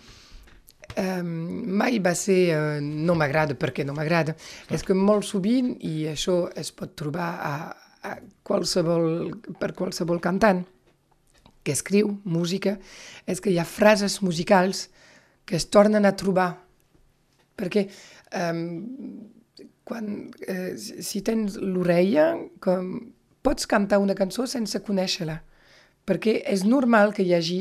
eh, 0.97 1.23
mai 1.23 1.99
va 1.99 2.15
ser 2.15 2.41
eh, 2.55 2.81
no 2.81 3.15
m'agrada 3.15 3.55
perquè 3.59 3.85
no 3.85 3.95
m'agrada. 3.95 4.37
És 4.71 4.83
que 4.87 4.95
molt 4.95 5.25
sovint, 5.25 5.77
i 5.81 6.05
això 6.11 6.49
es 6.55 6.71
pot 6.73 6.95
trobar 6.95 7.31
a, 7.41 7.55
a 8.03 8.17
qualsevol, 8.47 9.35
per 9.61 9.73
qualsevol 9.77 10.21
cantant 10.23 10.65
que 11.63 11.75
escriu 11.77 12.15
música, 12.25 12.79
és 13.29 13.41
que 13.41 13.53
hi 13.53 13.59
ha 13.61 13.69
frases 13.69 14.21
musicals 14.25 14.89
que 15.45 15.59
es 15.59 15.69
tornen 15.69 16.09
a 16.09 16.15
trobar. 16.17 16.55
Perquè 17.61 17.85
eh, 17.85 18.63
quan, 19.85 20.09
eh, 20.47 20.73
si 20.79 21.21
tens 21.27 21.59
l'orella, 21.61 22.33
pots 23.43 23.69
cantar 23.69 24.01
una 24.01 24.17
cançó 24.17 24.47
sense 24.49 24.81
conèixer-la, 24.87 25.41
perquè 26.07 26.41
és 26.49 26.65
normal 26.65 27.13
que 27.17 27.27
hi 27.27 27.35
hagi 27.37 27.61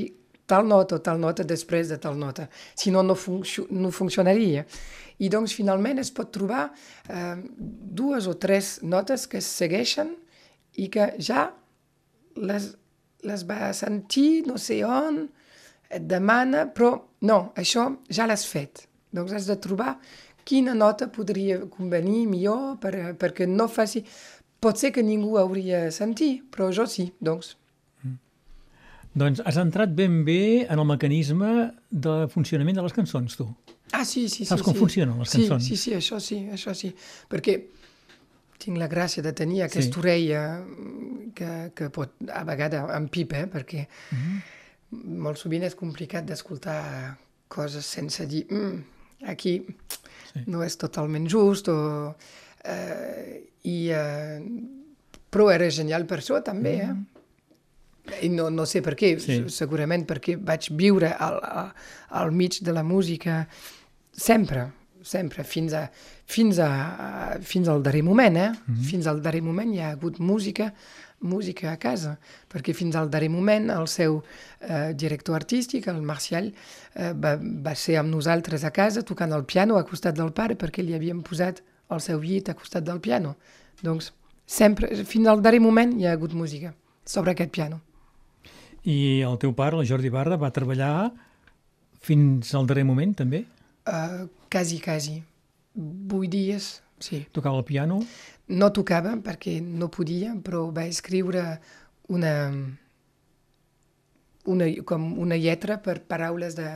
tal 0.49 0.65
nota 0.65 0.97
o 0.97 1.03
tal 1.05 1.19
nota 1.21 1.45
després 1.45 1.91
de 1.91 1.99
tal 2.01 2.17
nota, 2.17 2.47
si 2.75 2.89
no, 2.91 3.03
no, 3.05 3.15
funcio 3.15 3.67
no 3.69 3.91
funcionaria. 3.93 4.65
I 5.19 5.27
doncs 5.29 5.53
finalment 5.53 5.99
es 5.99 6.09
pot 6.15 6.31
trobar 6.33 6.69
eh, 7.11 7.35
dues 7.59 8.27
o 8.31 8.37
tres 8.39 8.79
notes 8.81 9.27
que 9.27 9.41
es 9.43 9.49
segueixen 9.59 10.15
i 10.79 10.87
que 10.93 11.11
ja 11.19 11.49
les, 12.39 12.71
les 13.27 13.45
va 13.49 13.73
sentir 13.75 14.45
no 14.47 14.57
sé 14.61 14.81
on, 14.87 15.25
et 15.89 16.05
demana, 16.07 16.67
però 16.73 16.93
no, 17.25 17.39
això 17.57 17.87
ja 18.13 18.27
l'has 18.29 18.45
fet. 18.47 18.85
Doncs 19.15 19.33
has 19.33 19.47
de 19.49 19.57
trobar 19.61 19.95
quina 20.49 20.75
nota 20.77 21.09
podria 21.13 21.59
convenir 21.69 22.27
millor 22.29 22.77
per, 22.81 22.93
perquè 23.19 23.49
no 23.49 23.69
faci... 23.71 24.03
Pot 24.59 24.75
ser 24.75 24.89
que 24.91 24.99
ningú 24.99 25.37
hauria 25.39 25.85
sentit, 25.95 26.41
però 26.51 26.65
jo 26.75 26.83
sí, 26.83 27.05
doncs. 27.23 27.53
Doncs 29.15 29.39
has 29.47 29.55
entrat 29.61 29.93
ben 29.95 30.17
bé 30.27 30.65
en 30.65 30.81
el 30.81 30.87
mecanisme 30.89 31.69
de 31.89 32.15
funcionament 32.33 32.75
de 32.75 32.83
les 32.83 32.95
cançons, 32.97 33.37
tu. 33.39 33.47
Ah, 33.95 34.03
sí, 34.03 34.27
sí, 34.27 34.43
sí. 34.43 34.49
Saps 34.49 34.65
com 34.65 34.75
sí. 34.75 34.81
funcionen 34.83 35.15
les 35.23 35.31
sí, 35.31 35.45
cançons? 35.45 35.63
Sí, 35.63 35.77
sí, 35.79 35.93
això 35.95 36.19
sí, 36.19 36.41
això 36.51 36.75
sí. 36.75 36.91
Perquè 37.31 37.55
tinc 38.59 38.77
la 38.77 38.87
gràcia 38.91 39.23
de 39.23 39.31
tenir 39.33 39.61
aquesta 39.63 39.93
Sí. 39.93 39.99
orella 39.99 40.41
que, 41.35 41.71
que 41.75 41.89
pot, 41.89 42.11
a 42.33 42.43
vegades, 42.43 42.83
em 42.95 43.07
pipa, 43.07 43.37
eh, 43.39 43.47
perquè 43.47 43.87
Mhm. 44.11 44.41
molt 45.23 45.37
sovint 45.37 45.63
és 45.63 45.75
complicat 45.75 46.25
d'escoltar 46.25 47.17
coses 47.47 47.85
sense 47.85 48.25
dir 48.27 48.45
mm, 48.49 48.83
aquí 49.27 49.65
Sí. 50.33 50.43
no 50.47 50.61
és 50.63 50.75
totalment 50.77 51.27
just 51.27 51.67
o, 51.69 52.15
eh, 52.65 53.49
i, 53.63 53.89
eh, 53.89 54.41
però 55.31 55.49
era 55.51 55.69
genial 55.69 56.05
per 56.05 56.19
això 56.19 56.43
també 56.43 56.75
eh? 56.83 56.93
I 58.23 58.29
no, 58.29 58.49
no 58.49 58.65
sé 58.65 58.81
per 58.81 58.95
què, 58.95 59.13
Mhm. 59.15 59.19
Sí. 59.21 59.49
segurament 59.49 60.05
perquè 60.07 60.35
vaig 60.41 60.69
viure 60.71 61.11
al, 61.13 61.39
al, 61.43 61.73
al 62.09 62.31
mig 62.31 62.59
de 62.61 62.71
la 62.73 62.81
música 62.83 63.47
sempre, 64.11 64.71
sempre, 65.03 65.43
fins, 65.43 65.73
a, 65.73 65.89
fins, 66.25 66.59
a, 66.59 67.37
fins 67.41 67.67
al 67.67 67.83
darrer 67.83 68.01
moment, 68.03 68.37
eh? 68.37 68.49
Mhm. 68.51 68.83
Fins 68.83 69.07
al 69.07 69.21
darrer 69.21 69.41
moment 69.41 69.73
hi 69.73 69.79
ha 69.79 69.91
hagut 69.91 70.19
música, 70.19 70.73
música 71.21 71.71
a 71.71 71.77
casa, 71.77 72.17
perquè 72.47 72.73
fins 72.73 72.95
al 72.95 73.09
darrer 73.09 73.29
moment 73.29 73.69
el 73.71 73.87
seu 73.87 74.21
eh, 74.61 74.93
director 74.95 75.35
artístic, 75.35 75.87
el 75.87 76.01
Marcial, 76.01 76.53
eh, 76.95 77.11
va, 77.13 77.35
va 77.39 77.75
ser 77.75 77.97
amb 77.99 78.09
nosaltres 78.13 78.63
a 78.63 78.71
casa 78.71 79.03
tocant 79.03 79.33
el 79.35 79.45
piano 79.45 79.77
a 79.77 79.83
costat 79.83 80.15
del 80.15 80.31
pare 80.31 80.55
perquè 80.55 80.83
li 80.83 80.95
havíem 80.95 81.21
posat 81.21 81.61
el 81.89 82.01
seu 82.01 82.21
llit 82.21 82.49
a 82.49 82.55
costat 82.55 82.83
del 82.87 82.99
piano. 82.99 83.35
Doncs 83.81 84.13
sempre, 84.45 84.91
fins 85.05 85.27
al 85.27 85.41
darrer 85.41 85.59
moment 85.59 85.97
hi 85.99 86.07
ha 86.07 86.15
hagut 86.15 86.33
música 86.33 86.73
sobre 87.05 87.31
aquest 87.31 87.51
piano. 87.51 87.81
I 88.87 89.21
el 89.27 89.37
teu 89.41 89.51
pare, 89.53 89.77
el 89.77 89.87
Jordi 89.87 90.09
Barra, 90.09 90.37
va 90.39 90.53
treballar 90.55 91.11
fins 91.99 92.53
al 92.55 92.67
darrer 92.69 92.85
moment, 92.87 93.11
també? 93.17 93.43
Uh, 93.89 94.29
quasi, 94.51 94.79
quasi. 94.83 95.19
Vuit 95.75 96.31
dies, 96.31 96.81
sí. 96.99 97.25
Tocava 97.31 97.57
el 97.61 97.65
piano? 97.67 98.01
No 98.49 98.71
tocava 98.73 99.13
perquè 99.23 99.59
no 99.61 99.91
podia, 99.93 100.33
però 100.43 100.67
va 100.73 100.87
escriure 100.89 101.43
una, 102.09 102.33
una, 104.49 104.67
com 104.85 105.13
una 105.21 105.37
lletra 105.37 105.77
per 105.85 105.99
paraules 106.09 106.57
de, 106.57 106.69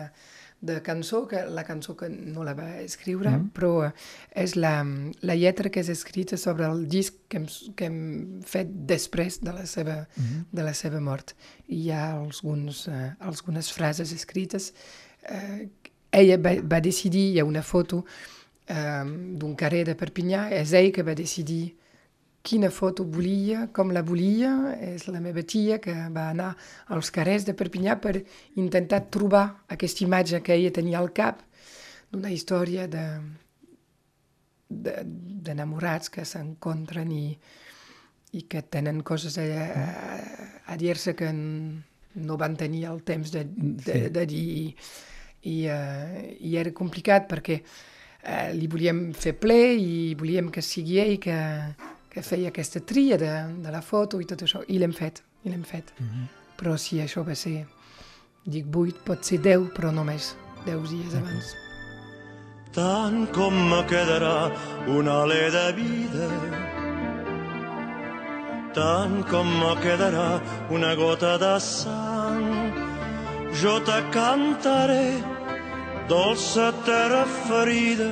de 0.63 0.81
cançó, 0.81 1.27
que 1.27 1.43
la 1.45 1.65
cançó 1.67 1.97
que 1.97 2.07
no 2.09 2.45
la 2.47 2.53
va 2.55 2.69
escriure, 2.79 3.29
mm. 3.29 3.49
però 3.51 3.71
eh, 3.89 3.91
és 4.45 4.55
la, 4.55 4.77
la 5.27 5.35
lletra 5.35 5.67
que 5.73 5.83
és 5.83 5.89
escrita 5.91 6.39
sobre 6.39 6.69
el 6.71 6.85
disc 6.87 7.17
que 7.27 7.41
hem, 7.41 7.47
que 7.75 7.89
hem 7.89 7.99
fet 8.47 8.71
després 8.93 9.41
de 9.43 9.51
la 9.51 9.65
seva, 9.67 10.03
mm. 10.15 10.45
de 10.55 10.63
la 10.63 10.71
seva 10.77 11.01
mort. 11.03 11.35
I 11.67 11.81
hi 11.81 11.91
ha 11.91 12.05
alguns, 12.13 12.85
eh, 12.87 13.09
algunes 13.19 13.73
frases 13.75 14.15
escrites. 14.15 14.71
Eh, 15.27 15.67
ella 16.13 16.37
va, 16.37 16.53
va 16.61 16.79
decidir, 16.83 17.31
hi 17.33 17.39
ha 17.41 17.45
una 17.45 17.61
foto 17.65 18.03
eh, 18.67 19.03
d'un 19.39 19.55
carrer 19.59 19.83
de 19.89 19.95
Perpinyà, 19.99 20.47
és 20.55 20.73
ell 20.77 20.91
que 20.95 21.03
va 21.03 21.15
decidir 21.17 21.73
quina 22.43 22.67
foto 22.75 23.05
volia, 23.07 23.69
com 23.71 23.93
la 23.95 24.01
volia, 24.03 24.51
és 24.83 25.05
la 25.07 25.21
meva 25.23 25.41
tia 25.47 25.77
que 25.79 25.93
va 26.11 26.29
anar 26.33 26.49
als 26.91 27.11
carrers 27.15 27.45
de 27.47 27.53
Perpinyà 27.55 27.95
per 28.03 28.17
intentar 28.59 29.05
trobar 29.09 29.45
aquesta 29.71 30.03
imatge 30.03 30.41
que 30.43 30.57
ella 30.57 30.73
tenia 30.75 30.99
al 30.99 31.13
cap 31.15 31.39
d'una 32.11 32.31
història 32.35 32.87
de 32.87 33.05
de- 34.69 35.03
d'enamorats 35.45 36.09
que 36.09 36.23
s'encontren 36.25 37.11
i, 37.13 37.37
i 38.33 38.41
que 38.49 38.61
tenen 38.63 39.03
coses 39.05 39.37
a, 39.37 39.43
a, 39.45 39.85
a 40.73 40.77
dir-se 40.81 41.13
que 41.15 41.29
no 41.33 42.37
van 42.41 42.55
tenir 42.57 42.85
el 42.89 43.03
temps 43.05 43.31
de, 43.33 43.43
de, 43.53 44.09
de 44.09 44.25
dir 44.25 44.75
i, 45.49 45.65
uh, 45.67 46.21
i 46.39 46.55
era 46.59 46.71
complicat 46.75 47.27
perquè 47.29 47.59
uh, 47.61 48.51
li 48.55 48.69
volíem 48.71 49.09
fer 49.17 49.35
ple 49.39 49.59
i 49.75 50.13
volíem 50.19 50.49
que 50.53 50.63
sigui 50.63 50.99
ell 51.03 51.17
que, 51.21 51.37
que 52.13 52.21
feia 52.21 52.53
aquesta 52.53 52.83
tria 52.85 53.17
de, 53.17 53.31
de 53.63 53.71
la 53.73 53.81
foto 53.81 54.21
i 54.21 54.29
tot 54.29 54.45
això, 54.45 54.63
i 54.69 54.77
l'hem 54.77 54.93
fet, 54.93 55.23
i 55.43 55.49
l'hem 55.49 55.65
fet. 55.65 55.93
Però 56.59 56.77
si 56.77 57.01
això 57.01 57.23
va 57.25 57.35
ser, 57.35 57.63
dic 58.45 58.69
vuit, 58.69 58.95
pot 59.05 59.25
ser 59.25 59.41
deu, 59.41 59.67
però 59.73 59.91
no 59.91 60.05
més, 60.07 60.35
deu 60.67 60.83
dies 60.87 61.15
abans. 61.17 61.53
tant 62.73 63.27
com 63.33 63.53
me 63.69 63.83
quedarà 63.85 64.49
un 64.89 65.07
alè 65.09 65.43
de 65.53 65.65
vida, 65.77 66.29
tant 68.73 69.19
com 69.29 69.49
me 69.59 69.75
quedarà 69.83 70.41
una 70.73 70.95
gota 70.97 71.35
de 71.37 71.53
sang, 71.61 72.73
jo 73.61 73.79
te 73.85 73.99
cantaré, 74.15 75.21
dolça 76.07 76.73
terra 76.85 77.25
ferida, 77.47 78.11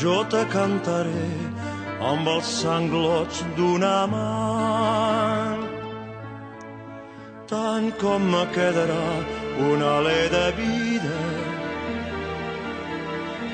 jo 0.00 0.24
te 0.32 0.42
cantaré 0.52 1.28
amb 2.10 2.28
els 2.28 2.48
sanglots 2.62 3.44
d'una 3.56 4.06
mà. 4.10 4.28
Tant 7.52 7.90
com 8.00 8.30
me 8.32 8.42
quedarà 8.56 9.06
un 9.68 9.82
alè 9.84 10.20
de 10.32 10.46
vida, 10.58 11.20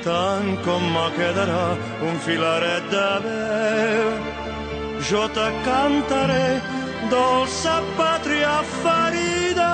tant 0.05 0.51
com 0.65 0.85
me 0.95 1.07
quedarà 1.17 1.65
un 2.09 2.19
filaret 2.25 2.91
de 2.95 3.09
veu. 3.25 4.11
Jo 5.09 5.27
te 5.35 5.47
cantaré, 5.65 6.59
dolça 7.11 7.75
pàtria 7.97 8.57
ferida, 8.81 9.73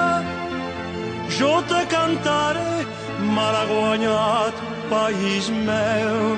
jo 1.38 1.54
te 1.70 1.82
cantaré, 1.94 2.86
malaguanyat 3.34 4.62
país 4.90 5.50
meu. 5.66 6.38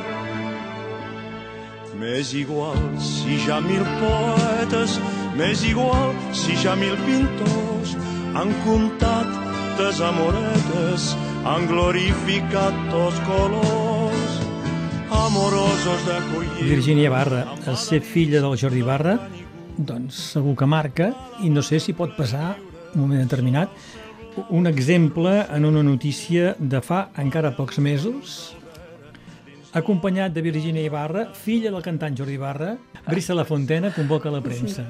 M'és 1.97 2.33
igual 2.37 2.77
si 3.01 3.39
ja 3.41 3.57
mil 3.61 3.83
poetes, 3.97 4.99
m'és 5.37 5.63
igual 5.65 6.13
si 6.31 6.55
ja 6.61 6.75
mil 6.77 6.93
pintors 7.07 7.95
han 8.37 8.53
comptat 8.65 9.31
tes 9.77 10.01
amoretes, 10.01 11.11
han 11.45 11.65
glorificat 11.69 12.75
tots 12.91 13.17
colors 13.25 14.37
amorosos 15.13 16.05
d'acollir. 16.05 16.69
Virginia 16.69 17.09
Barra, 17.09 17.43
el 17.65 17.77
ser 17.77 18.01
filla 18.05 18.41
del 18.43 18.57
Jordi 18.59 18.83
Barra, 18.85 19.17
doncs 19.77 20.17
segur 20.33 20.55
que 20.57 20.67
marca, 20.69 21.11
i 21.45 21.49
no 21.53 21.63
sé 21.65 21.79
si 21.79 21.95
pot 21.97 22.15
passar, 22.17 22.57
un 22.93 23.03
moment 23.03 23.21
determinat, 23.21 23.73
un 24.49 24.67
exemple 24.67 25.45
en 25.53 25.65
una 25.65 25.83
notícia 25.83 26.55
de 26.59 26.81
fa 26.81 27.09
encara 27.17 27.55
pocs 27.57 27.79
mesos, 27.79 28.55
acompanyat 29.73 30.33
de 30.33 30.41
Virginia 30.41 30.85
Ibarra, 30.85 31.27
filla 31.33 31.71
del 31.71 31.83
cantant 31.85 32.17
Jordi 32.17 32.37
Ibarra, 32.37 32.77
Brissa 33.07 33.35
La 33.35 33.45
Fontena 33.45 33.93
convoca 33.93 34.31
la 34.31 34.41
premsa. 34.41 34.87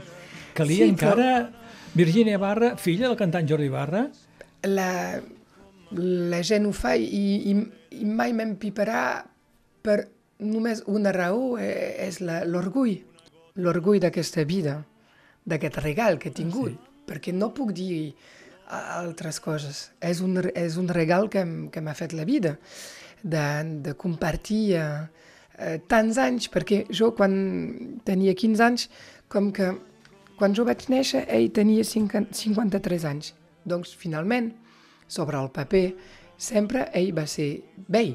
Calia 0.53 0.85
Sí, 0.85 0.89
encara 0.89 1.51
Virginia 1.93 2.37
Ibarra, 2.39 2.75
filla 2.77 3.07
del 3.07 3.17
cantant 3.17 3.47
Jordi 3.49 3.69
Ibarra? 3.71 4.07
la, 4.63 5.21
la 5.91 6.41
gent 6.41 6.65
ho 6.65 6.71
fa 6.71 6.95
i, 6.95 7.51
i, 7.51 7.55
i 8.01 8.05
mai 8.05 8.33
m'empiparà 8.33 9.01
per 9.83 9.99
només 10.39 10.83
una 10.91 11.13
raó, 11.15 11.55
eh, 11.61 11.95
és 12.07 12.19
l'orgull, 12.21 12.97
l'orgull 13.61 14.01
d'aquesta 14.03 14.45
vida, 14.45 14.81
d'aquest 15.47 15.79
regal 15.81 16.19
que 16.19 16.29
he 16.29 16.35
tingut, 16.35 16.73
sí. 16.73 17.03
perquè 17.07 17.33
no 17.33 17.53
puc 17.55 17.71
dir 17.73 18.11
altres 18.67 19.39
coses. 19.43 19.87
És 20.03 20.21
un, 20.21 20.37
és 20.53 20.77
un 20.77 20.89
regal 20.91 21.29
que, 21.31 21.43
m'ha 21.45 21.95
fet 21.97 22.13
la 22.17 22.25
vida, 22.27 22.57
de, 23.23 23.45
de 23.83 23.93
compartir 23.97 24.61
eh, 24.77 24.85
eh, 25.57 25.77
tants 25.89 26.19
anys, 26.21 26.49
perquè 26.53 26.83
jo 26.93 27.11
quan 27.17 27.99
tenia 28.07 28.35
15 28.37 28.65
anys, 28.67 28.87
com 29.31 29.51
que 29.55 29.71
quan 30.37 30.53
jo 30.53 30.67
vaig 30.67 30.85
néixer, 30.91 31.25
ell 31.33 31.49
tenia 31.53 31.83
50 31.83 32.35
53 32.37 33.07
anys. 33.09 33.33
Doncs, 33.67 33.95
finalment, 33.99 34.51
sobre 35.07 35.39
el 35.41 35.49
paper, 35.51 35.87
sempre 36.37 36.87
ell 36.95 37.11
va 37.17 37.25
ser 37.27 37.49
vell 37.89 38.13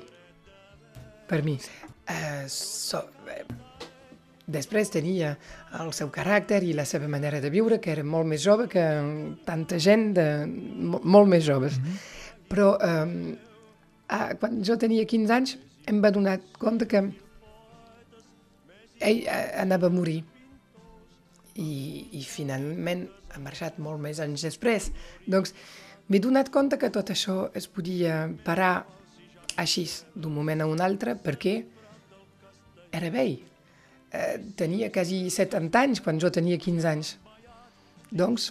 per 1.28 1.42
mi. 1.44 1.58
Uh, 2.02 2.46
so, 2.48 3.02
eh, 3.28 3.42
després 4.46 4.90
tenia 4.90 5.36
el 5.80 5.92
seu 5.92 6.10
caràcter 6.10 6.62
i 6.66 6.72
la 6.74 6.84
seva 6.84 7.08
manera 7.08 7.40
de 7.40 7.50
viure, 7.50 7.80
que 7.80 7.92
era 7.92 8.04
molt 8.04 8.26
més 8.26 8.42
jove 8.42 8.68
que 8.68 8.84
tanta 9.46 9.78
gent, 9.78 10.12
de, 10.14 10.46
mo- 10.46 11.00
molt 11.04 11.28
més 11.28 11.44
joves. 11.44 11.78
Mm 11.78 11.84
-hmm. 11.84 11.96
Però 12.48 12.76
ah, 14.08 14.34
quan 14.40 14.62
jo 14.64 14.76
tenia 14.76 15.04
15 15.06 15.32
anys 15.32 15.58
em 15.86 16.02
va 16.02 16.10
donar 16.10 16.40
compte 16.58 16.86
que 16.86 16.98
ell 19.00 19.24
eh, 19.26 19.60
anava 19.62 19.86
a 19.86 19.90
morir 19.90 20.22
i, 21.54 22.08
i 22.12 22.22
finalment 22.22 23.08
ha 23.34 23.40
marxat 23.40 23.78
molt 23.78 24.00
més 24.00 24.20
anys 24.20 24.42
després. 24.42 24.90
Doncs 25.26 25.54
m'he 26.08 26.20
donat 26.20 26.50
compte 26.50 26.78
que 26.78 26.90
tot 26.90 27.10
això 27.10 27.50
es 27.54 27.68
podia 27.68 28.30
parar 28.44 28.86
així, 29.56 29.86
d'un 30.14 30.32
moment 30.32 30.60
a 30.60 30.66
un 30.66 30.80
altre, 30.80 31.16
perquè 31.16 31.64
era 32.92 33.10
vell. 33.10 33.38
Eh, 34.12 34.38
tenia 34.56 34.90
quasi 34.92 35.30
70 35.32 35.80
anys 35.80 36.02
quan 36.04 36.20
jo 36.20 36.28
tenia 36.30 36.58
15 36.60 36.88
anys. 36.88 37.16
Doncs, 38.12 38.50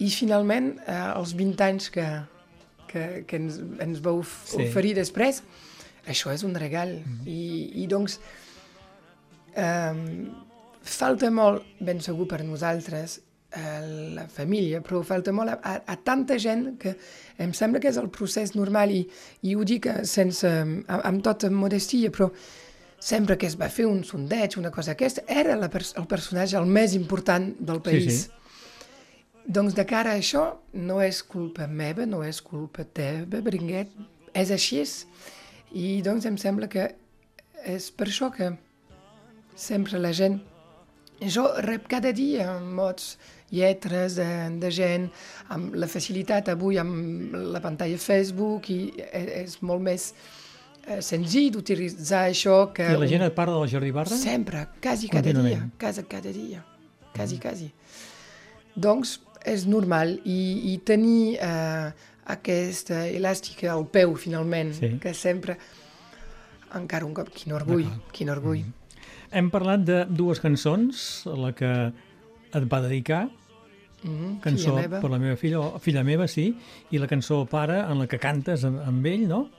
i 0.00 0.08
finalment, 0.08 0.72
eh, 0.86 0.96
als 1.12 1.34
20 1.36 1.64
anys 1.66 1.90
que, 1.92 2.06
que, 2.88 3.24
que 3.28 3.36
ens, 3.36 3.60
ens 3.84 4.00
vau 4.00 4.22
Sí. 4.24 4.62
oferir 4.64 4.94
després, 4.96 5.42
això 6.06 6.32
és 6.32 6.42
un 6.42 6.54
regal. 6.54 6.88
Mm 6.88 7.18
-hmm. 7.18 7.28
I, 7.28 7.82
I 7.82 7.86
doncs, 7.86 8.20
eh, 9.54 9.94
falta 10.82 11.30
molt, 11.30 11.62
ben 11.80 12.00
segur 12.00 12.26
per 12.26 12.44
nosaltres, 12.44 13.20
a 13.50 13.80
la 14.14 14.26
família, 14.28 14.82
però 14.84 15.00
falta 15.02 15.32
molt 15.32 15.48
a, 15.48 15.58
a, 15.62 15.74
a 15.86 15.96
tanta 16.04 16.36
gent 16.38 16.76
que 16.78 16.94
em 17.38 17.54
sembla 17.56 17.80
que 17.80 17.88
és 17.88 17.96
el 17.96 18.10
procés 18.12 18.52
normal 18.54 18.92
i, 18.92 19.08
i 19.42 19.54
ho 19.56 19.64
dic 19.64 19.88
sense, 20.04 20.48
amb, 20.48 20.84
amb 20.88 21.22
tota 21.24 21.48
modestia, 21.50 22.10
però 22.10 22.28
sempre 22.98 23.38
que 23.38 23.46
es 23.46 23.56
va 23.58 23.68
fer 23.70 23.86
un 23.86 24.02
sondeig, 24.04 24.58
una 24.58 24.72
cosa 24.74 24.92
aquesta, 24.92 25.22
era 25.28 25.56
la, 25.56 25.70
pers 25.70 25.94
el 25.98 26.06
personatge 26.10 26.58
el 26.58 26.66
més 26.66 26.94
important 26.98 27.52
del 27.58 27.80
país. 27.82 28.24
sí. 28.24 28.34
Doncs 29.48 29.72
de 29.72 29.86
cara 29.88 30.12
a 30.12 30.18
això, 30.20 30.42
no 30.76 30.98
és 31.00 31.22
culpa 31.24 31.64
meva, 31.66 32.04
no 32.04 32.18
és 32.20 32.42
culpa 32.44 32.84
teva, 32.84 33.40
Bringuet, 33.40 33.88
és 34.36 34.50
així. 34.52 34.82
I 35.72 36.02
doncs 36.04 36.26
em 36.28 36.36
sembla 36.36 36.68
que 36.68 36.84
és 37.64 37.86
per 37.90 38.10
això 38.10 38.28
que 38.34 38.52
sempre 39.56 39.98
la 39.98 40.12
gent... 40.12 40.40
Jo 41.18 41.48
rep 41.64 41.88
cada 41.90 42.12
dia 42.12 42.60
mots, 42.60 43.16
lletres 43.50 44.14
de, 44.20 44.26
de 44.60 44.70
gent, 44.70 45.08
amb 45.50 45.74
la 45.74 45.88
facilitat 45.90 46.52
avui 46.52 46.76
amb 46.78 47.32
la 47.56 47.62
pantalla 47.64 47.98
Facebook 47.98 48.68
i 48.70 48.92
e- 49.08 49.40
és 49.40 49.56
molt 49.66 49.82
més 49.82 50.12
senzill 51.04 51.50
d'utilitzar 51.54 52.26
això 52.30 52.72
que... 52.74 52.86
I 52.94 52.98
la 53.00 53.08
gent 53.10 53.24
et 53.26 53.34
parla 53.36 53.58
del 53.60 53.70
Jordi 53.72 53.90
Barra? 53.94 54.16
Sempre, 54.16 54.66
quasi 54.82 55.08
cada 55.12 55.32
dia, 55.32 55.62
quasi 55.80 56.04
cada 56.08 56.32
dia, 56.32 56.64
quasi, 57.14 57.38
quasi. 57.42 57.70
Doncs 58.78 59.18
és 59.48 59.66
normal 59.66 60.18
i, 60.24 60.38
i 60.72 60.78
tenir 60.86 61.38
eh, 61.40 61.90
aquesta 62.28 63.06
elàstica 63.08 63.72
al 63.72 63.86
peu, 63.92 64.14
finalment, 64.16 64.74
Sí. 64.76 64.96
que 65.02 65.14
sempre... 65.14 65.58
Encara 66.76 67.06
un 67.06 67.14
cop, 67.16 67.30
quin 67.32 67.54
orgull, 67.56 67.86
quin 68.12 68.28
orgull. 68.28 68.60
Hem 69.32 69.46
parlat 69.48 69.86
de 69.88 70.02
dues 70.12 70.36
cançons, 70.40 71.22
la 71.24 71.54
que 71.56 71.70
et 72.52 72.64
va 72.68 72.82
dedicar, 72.84 73.28
Mm 73.98 74.10
-hmm. 74.14 74.40
cançó 74.40 74.76
per 75.00 75.10
la 75.10 75.18
meva 75.18 75.36
filla, 75.36 75.58
o 75.58 75.78
filla 75.80 76.04
meva, 76.04 76.28
sí, 76.28 76.54
i 76.90 76.98
la 76.98 77.08
cançó 77.08 77.44
Pare, 77.46 77.80
en 77.80 77.98
la 77.98 78.06
que 78.06 78.18
cantes 78.18 78.62
amb, 78.64 78.78
amb 78.86 79.06
ell, 79.06 79.26
no? 79.26 79.50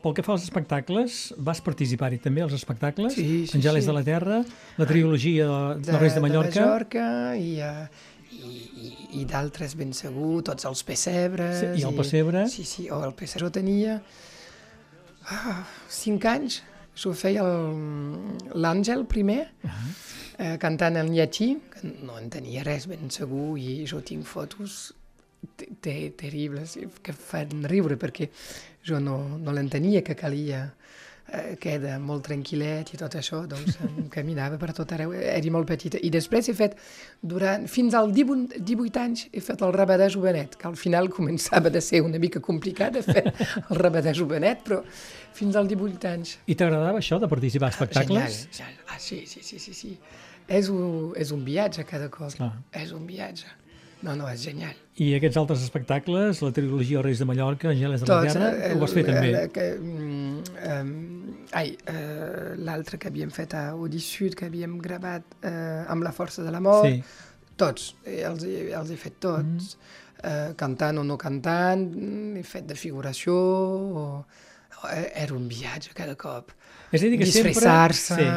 Pel 0.00 0.14
que 0.16 0.22
fa 0.24 0.32
als 0.32 0.44
espectacles, 0.46 1.34
vas 1.36 1.60
participar-hi 1.60 2.18
també 2.24 2.40
als 2.40 2.54
espectacles? 2.56 3.12
Sí, 3.12 3.46
sí, 3.46 3.58
Angeles 3.58 3.84
sí. 3.84 3.90
de 3.90 3.92
la 3.92 4.02
Terra, 4.06 4.38
la 4.80 4.86
trilogia 4.88 5.46
de, 5.46 5.82
de, 5.84 5.98
Reis 6.00 6.14
de 6.16 6.22
Mallorca. 6.24 6.54
De 6.54 6.60
Mallorca 6.64 7.04
i, 7.36 7.50
uh, 7.60 7.84
i, 8.32 8.54
i, 8.86 8.92
i 9.20 9.24
d'altres 9.28 9.74
ben 9.76 9.92
segur, 9.92 10.40
tots 10.46 10.64
els 10.70 10.82
pessebres. 10.88 11.60
Sí, 11.60 11.82
i 11.82 11.84
el 11.84 11.96
pessebre. 11.98 12.46
Sí, 12.48 12.64
sí, 12.64 12.86
o 12.88 13.02
el 13.04 13.12
pessebre 13.18 13.44
jo 13.48 13.52
tenia 13.58 13.98
ah, 15.28 15.64
cinc 15.88 16.24
anys. 16.32 16.62
Jo 17.00 17.12
feia 17.16 17.44
el- 17.46 18.56
l'Àngel 18.60 19.04
primer, 19.08 19.50
uh 19.64 19.68
-huh. 19.70 19.92
eh, 20.38 20.56
cantant 20.58 20.96
en 20.96 21.12
llatí, 21.14 21.56
que 21.70 21.92
no 22.02 22.18
entenia 22.18 22.64
res 22.64 22.86
ben 22.88 23.10
segur, 23.10 23.58
i 23.58 23.84
jo 23.86 24.00
tinc 24.00 24.24
fotos 24.24 24.94
te- 25.56 25.68
te- 25.80 26.10
terribles 26.16 26.76
que 27.02 27.12
fan 27.16 27.64
riure 27.68 27.96
perquè 28.00 28.28
jo 28.86 28.98
no, 29.00 29.38
no 29.38 29.52
l'entenia 29.52 30.02
que 30.02 30.14
calia 30.16 30.62
eh, 31.32 31.54
queda 31.60 31.98
molt 32.02 32.24
tranquil·let 32.26 32.94
i 32.94 32.98
tot 33.00 33.14
això, 33.20 33.42
doncs 33.46 33.76
caminava 34.16 34.56
per 34.58 34.72
tot 34.74 34.90
arreu, 34.96 35.12
era 35.14 35.52
molt 35.54 35.68
petita. 35.68 36.00
I 36.02 36.10
després 36.10 36.48
he 36.50 36.54
fet, 36.58 36.74
durant, 37.22 37.68
fins 37.70 37.94
als 37.94 38.12
18, 38.16 38.58
18 38.66 39.00
anys, 39.04 39.26
he 39.32 39.42
fet 39.44 39.62
el 39.62 39.72
rabadà 39.76 40.08
jovenet, 40.10 40.56
que 40.58 40.66
al 40.70 40.76
final 40.80 41.08
començava 41.12 41.70
de 41.70 41.80
ser 41.84 42.00
una 42.02 42.18
mica 42.18 42.40
complicat 42.42 42.96
de 42.98 43.04
fer 43.06 43.24
el 43.30 43.76
rabadà 43.78 44.14
jovenet, 44.16 44.64
però 44.66 44.80
fins 45.36 45.54
als 45.56 45.68
18 45.70 46.08
anys. 46.10 46.34
I 46.50 46.56
t'agradava 46.58 46.98
això 46.98 47.20
de 47.22 47.28
participar 47.30 47.70
a 47.70 47.76
espectacles? 47.76 48.42
Genial, 48.48 48.58
genial. 48.58 48.84
Ah, 48.90 48.98
sí, 48.98 49.22
sí, 49.30 49.44
sí, 49.46 49.60
sí, 49.62 49.72
sí. 49.76 49.94
És 50.50 50.66
un, 50.72 51.12
és 51.14 51.30
un 51.30 51.44
viatge 51.46 51.84
cada 51.86 52.08
cop. 52.10 52.32
Clar. 52.34 52.50
És 52.74 52.90
un 52.96 53.04
viatge. 53.06 53.46
No, 54.02 54.14
no, 54.16 54.28
és 54.32 54.40
genial. 54.40 54.72
I 55.00 55.10
aquests 55.16 55.36
altres 55.36 55.62
espectacles, 55.64 56.40
la 56.44 56.50
trilogia 56.56 57.02
Reis 57.04 57.18
de 57.20 57.26
Mallorca, 57.28 57.68
Angeles 57.68 58.00
de 58.00 58.08
la 58.08 58.20
Tots, 58.22 58.32
Terra, 58.32 58.50
eh, 58.56 58.74
ho 58.74 58.78
vas 58.80 58.94
fer 58.96 59.04
també? 59.04 59.30
el- 59.42 59.50
que, 59.52 59.66
mm, 59.76 60.42
um, 60.70 61.34
ai, 61.52 61.74
uh, 61.88 62.54
l'altre 62.64 62.98
que 62.98 63.08
havíem 63.08 63.30
fet 63.30 63.54
a 63.54 63.74
Sud, 63.98 64.34
que 64.34 64.46
havíem 64.46 64.78
gravat 64.80 65.22
uh, 65.44 65.84
amb 65.92 66.02
la 66.02 66.12
força 66.12 66.42
de 66.42 66.50
l'amor, 66.50 66.86
Sí. 66.86 67.02
tots, 67.56 67.94
eh, 68.06 68.22
els, 68.24 68.44
els 68.44 68.90
he 68.90 68.96
fet 68.96 69.20
tots, 69.20 69.76
mm. 69.76 70.24
uh, 70.24 70.54
cantant 70.56 70.98
o 70.98 71.04
no 71.04 71.18
cantant, 71.18 71.84
he 72.36 72.42
fet 72.42 72.66
de 72.66 72.74
figuració, 72.74 73.34
o, 73.34 74.24
eh, 74.90 75.12
era 75.14 75.34
un 75.34 75.46
viatge 75.48 75.92
cada 75.94 76.14
cop. 76.16 76.52
És 76.90 77.02
a 77.02 77.08
dir, 77.08 77.18
que 77.18 77.26
sempre... 77.26 77.52
Disfressar-se, 77.52 78.16
Sí. 78.20 78.28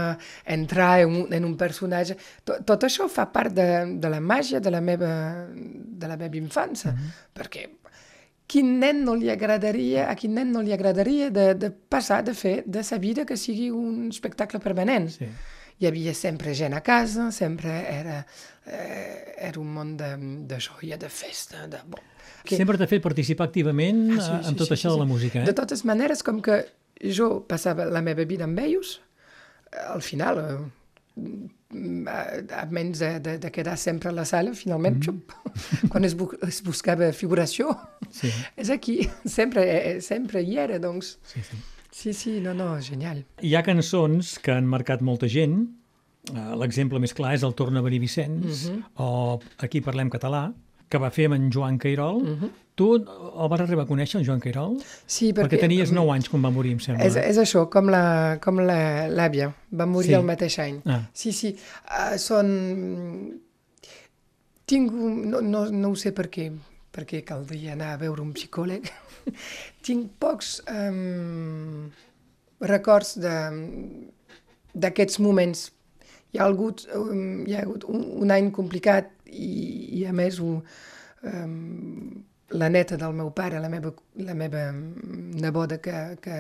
entrar 0.46 1.02
en 1.02 1.16
un, 1.24 1.34
en 1.34 1.46
un 1.46 1.56
personatge... 1.58 2.18
Tot, 2.46 2.66
tot 2.66 2.84
això 2.84 3.08
fa 3.10 3.26
part 3.34 3.54
de, 3.54 3.70
de 4.00 4.10
la 4.10 4.20
màgia 4.22 4.60
de 4.60 4.72
la 4.74 4.82
meva, 4.82 5.48
de 5.54 6.08
la 6.08 6.18
meva 6.18 6.38
infància, 6.38 6.92
mm 6.92 6.98
-hmm. 6.98 7.32
perquè 7.34 7.70
quin 8.48 8.80
nen 8.80 9.04
no 9.04 9.16
li 9.16 9.32
agradaria, 9.34 10.10
a 10.12 10.16
quin 10.16 10.36
nen 10.36 10.52
no 10.52 10.62
li 10.62 10.74
agradaria 10.74 11.32
de, 11.34 11.54
de 11.56 11.72
passar, 11.72 12.24
de 12.24 12.36
fer 12.38 12.64
de 12.66 12.84
sa 12.84 13.00
vida 13.02 13.26
que 13.26 13.38
sigui 13.38 13.72
un 13.72 14.10
espectacle 14.10 14.60
permanent. 14.60 15.10
Sí. 15.10 15.26
Hi 15.80 15.88
havia 15.90 16.14
sempre 16.14 16.54
gent 16.54 16.76
a 16.78 16.82
casa, 16.82 17.32
sempre 17.32 17.72
era, 17.90 18.26
eh, 18.68 19.34
era 19.50 19.60
un 19.60 19.74
món 19.74 19.98
de, 19.98 20.16
de 20.48 20.60
joia, 20.60 20.98
de 20.98 21.10
festa, 21.10 21.68
de... 21.68 21.80
Bon, 21.88 22.00
que... 22.44 22.56
Sempre 22.56 22.78
t'ha 22.78 22.88
fet 22.88 23.02
participar 23.02 23.48
activament 23.48 24.12
ah, 24.14 24.22
sí, 24.22 24.32
sí, 24.44 24.50
en 24.52 24.56
tot 24.60 24.68
sí, 24.68 24.74
això 24.76 24.92
sí, 24.92 24.94
de 24.94 25.00
la 25.02 25.10
música, 25.10 25.42
eh? 25.42 25.46
De 25.50 25.56
totes 25.58 25.84
maneres, 25.84 26.22
com 26.24 26.42
que 26.46 26.62
jo 27.12 27.46
passava 27.48 27.86
la 27.86 28.02
meva 28.02 28.26
vida 28.26 28.44
amb 28.48 28.60
ells, 28.60 29.02
al 29.90 30.02
final, 30.02 30.40
a 30.40 30.58
menys 32.70 33.00
de, 33.02 33.20
de, 33.20 33.38
de 33.42 33.52
quedar 33.52 33.78
sempre 33.78 34.10
a 34.10 34.14
la 34.14 34.26
sala, 34.26 34.54
finalment, 34.54 34.98
mm 34.98 35.02
-hmm. 35.02 35.90
quan 35.92 36.04
es, 36.04 36.16
bu 36.16 36.32
es 36.48 36.64
buscava 36.64 37.14
figuració, 37.14 37.78
sí. 38.12 38.30
és 38.62 38.70
aquí, 38.70 39.10
sempre, 39.26 39.62
eh, 39.64 40.02
sempre 40.02 40.42
hi 40.42 40.58
era, 40.58 40.80
doncs. 40.80 41.20
Sí, 41.24 41.42
sí. 41.42 41.58
Sí, 41.92 42.14
sí, 42.14 42.40
no, 42.42 42.54
no, 42.54 42.82
genial. 42.82 43.26
Hi 43.42 43.56
ha 43.56 43.62
cançons 43.62 44.40
que 44.40 44.52
han 44.52 44.66
marcat 44.66 45.02
molta 45.02 45.28
gent, 45.28 45.68
l'exemple 46.58 47.00
més 47.00 47.14
clar 47.14 47.36
és 47.36 47.44
el 47.44 47.54
Torna 47.54 47.80
a 47.80 47.84
venir 47.84 48.00
Vicenç, 48.00 48.46
mm 48.46 48.50
-hmm. 48.50 48.84
o 48.96 49.40
Aquí 49.58 49.82
parlem 49.82 50.10
català, 50.10 50.54
que 50.94 51.02
va 51.02 51.10
fer 51.14 51.26
amb 51.30 51.40
en 51.40 51.50
Joan 51.54 51.80
Cairol. 51.82 52.22
Mm 52.22 52.36
-hmm. 52.40 52.60
Tu 52.76 52.86
el 52.96 53.50
vas 53.50 53.62
arribar 53.62 53.84
a 53.84 53.88
conèixer, 53.88 54.20
en 54.20 54.26
Joan 54.26 54.40
Cairol? 54.42 54.78
Sí, 55.06 55.32
perquè... 55.32 55.46
Perquè 55.46 55.60
tenies 55.62 55.92
9 55.94 56.10
anys 56.16 56.30
quan 56.30 56.42
va 56.42 56.50
morir, 56.50 56.72
em 56.74 56.80
sembla. 56.82 57.06
És, 57.06 57.16
és 57.16 57.38
això, 57.38 57.68
com 57.70 57.90
l'àvia. 57.90 58.30
La, 58.34 58.40
com 58.42 58.62
la, 58.66 59.50
va 59.82 59.86
morir 59.86 60.10
sí. 60.10 60.16
el 60.18 60.26
mateix 60.26 60.58
any. 60.60 60.80
Ah. 60.86 61.02
Sí, 61.14 61.32
sí. 61.32 61.54
Uh, 61.86 62.18
són... 62.18 62.50
Tinc 64.66 64.92
un... 64.92 65.30
No, 65.30 65.42
no, 65.42 65.68
no 65.70 65.92
ho 65.92 65.96
sé 66.00 66.14
per 66.18 66.28
què, 66.34 66.48
perquè 66.96 67.22
caldria 67.28 67.74
anar 67.78 67.94
a 67.94 68.02
veure 68.02 68.22
un 68.26 68.34
psicòleg. 68.34 68.90
Tinc 69.86 70.10
pocs 70.18 70.56
um, 70.74 71.92
records 72.74 73.18
d'aquests 74.74 75.20
moments. 75.22 75.68
Hi 76.34 76.42
ha 76.42 76.50
hagut, 76.50 76.88
um, 76.98 77.44
hi 77.46 77.54
ha 77.54 77.62
hagut 77.68 77.86
un, 77.86 78.08
un 78.26 78.34
any 78.34 78.50
complicat 78.56 79.14
i, 79.34 79.52
i 80.00 80.06
a 80.06 80.14
més 80.14 80.40
un, 80.44 80.62
um, 81.30 82.24
la 82.54 82.70
neta 82.70 82.98
del 82.98 83.14
meu 83.18 83.32
pare, 83.34 83.60
la 83.60 83.70
meva, 83.70 83.92
la 84.22 84.34
meva 84.38 84.68
neboda 84.74 85.80
que, 85.82 86.18
que, 86.22 86.40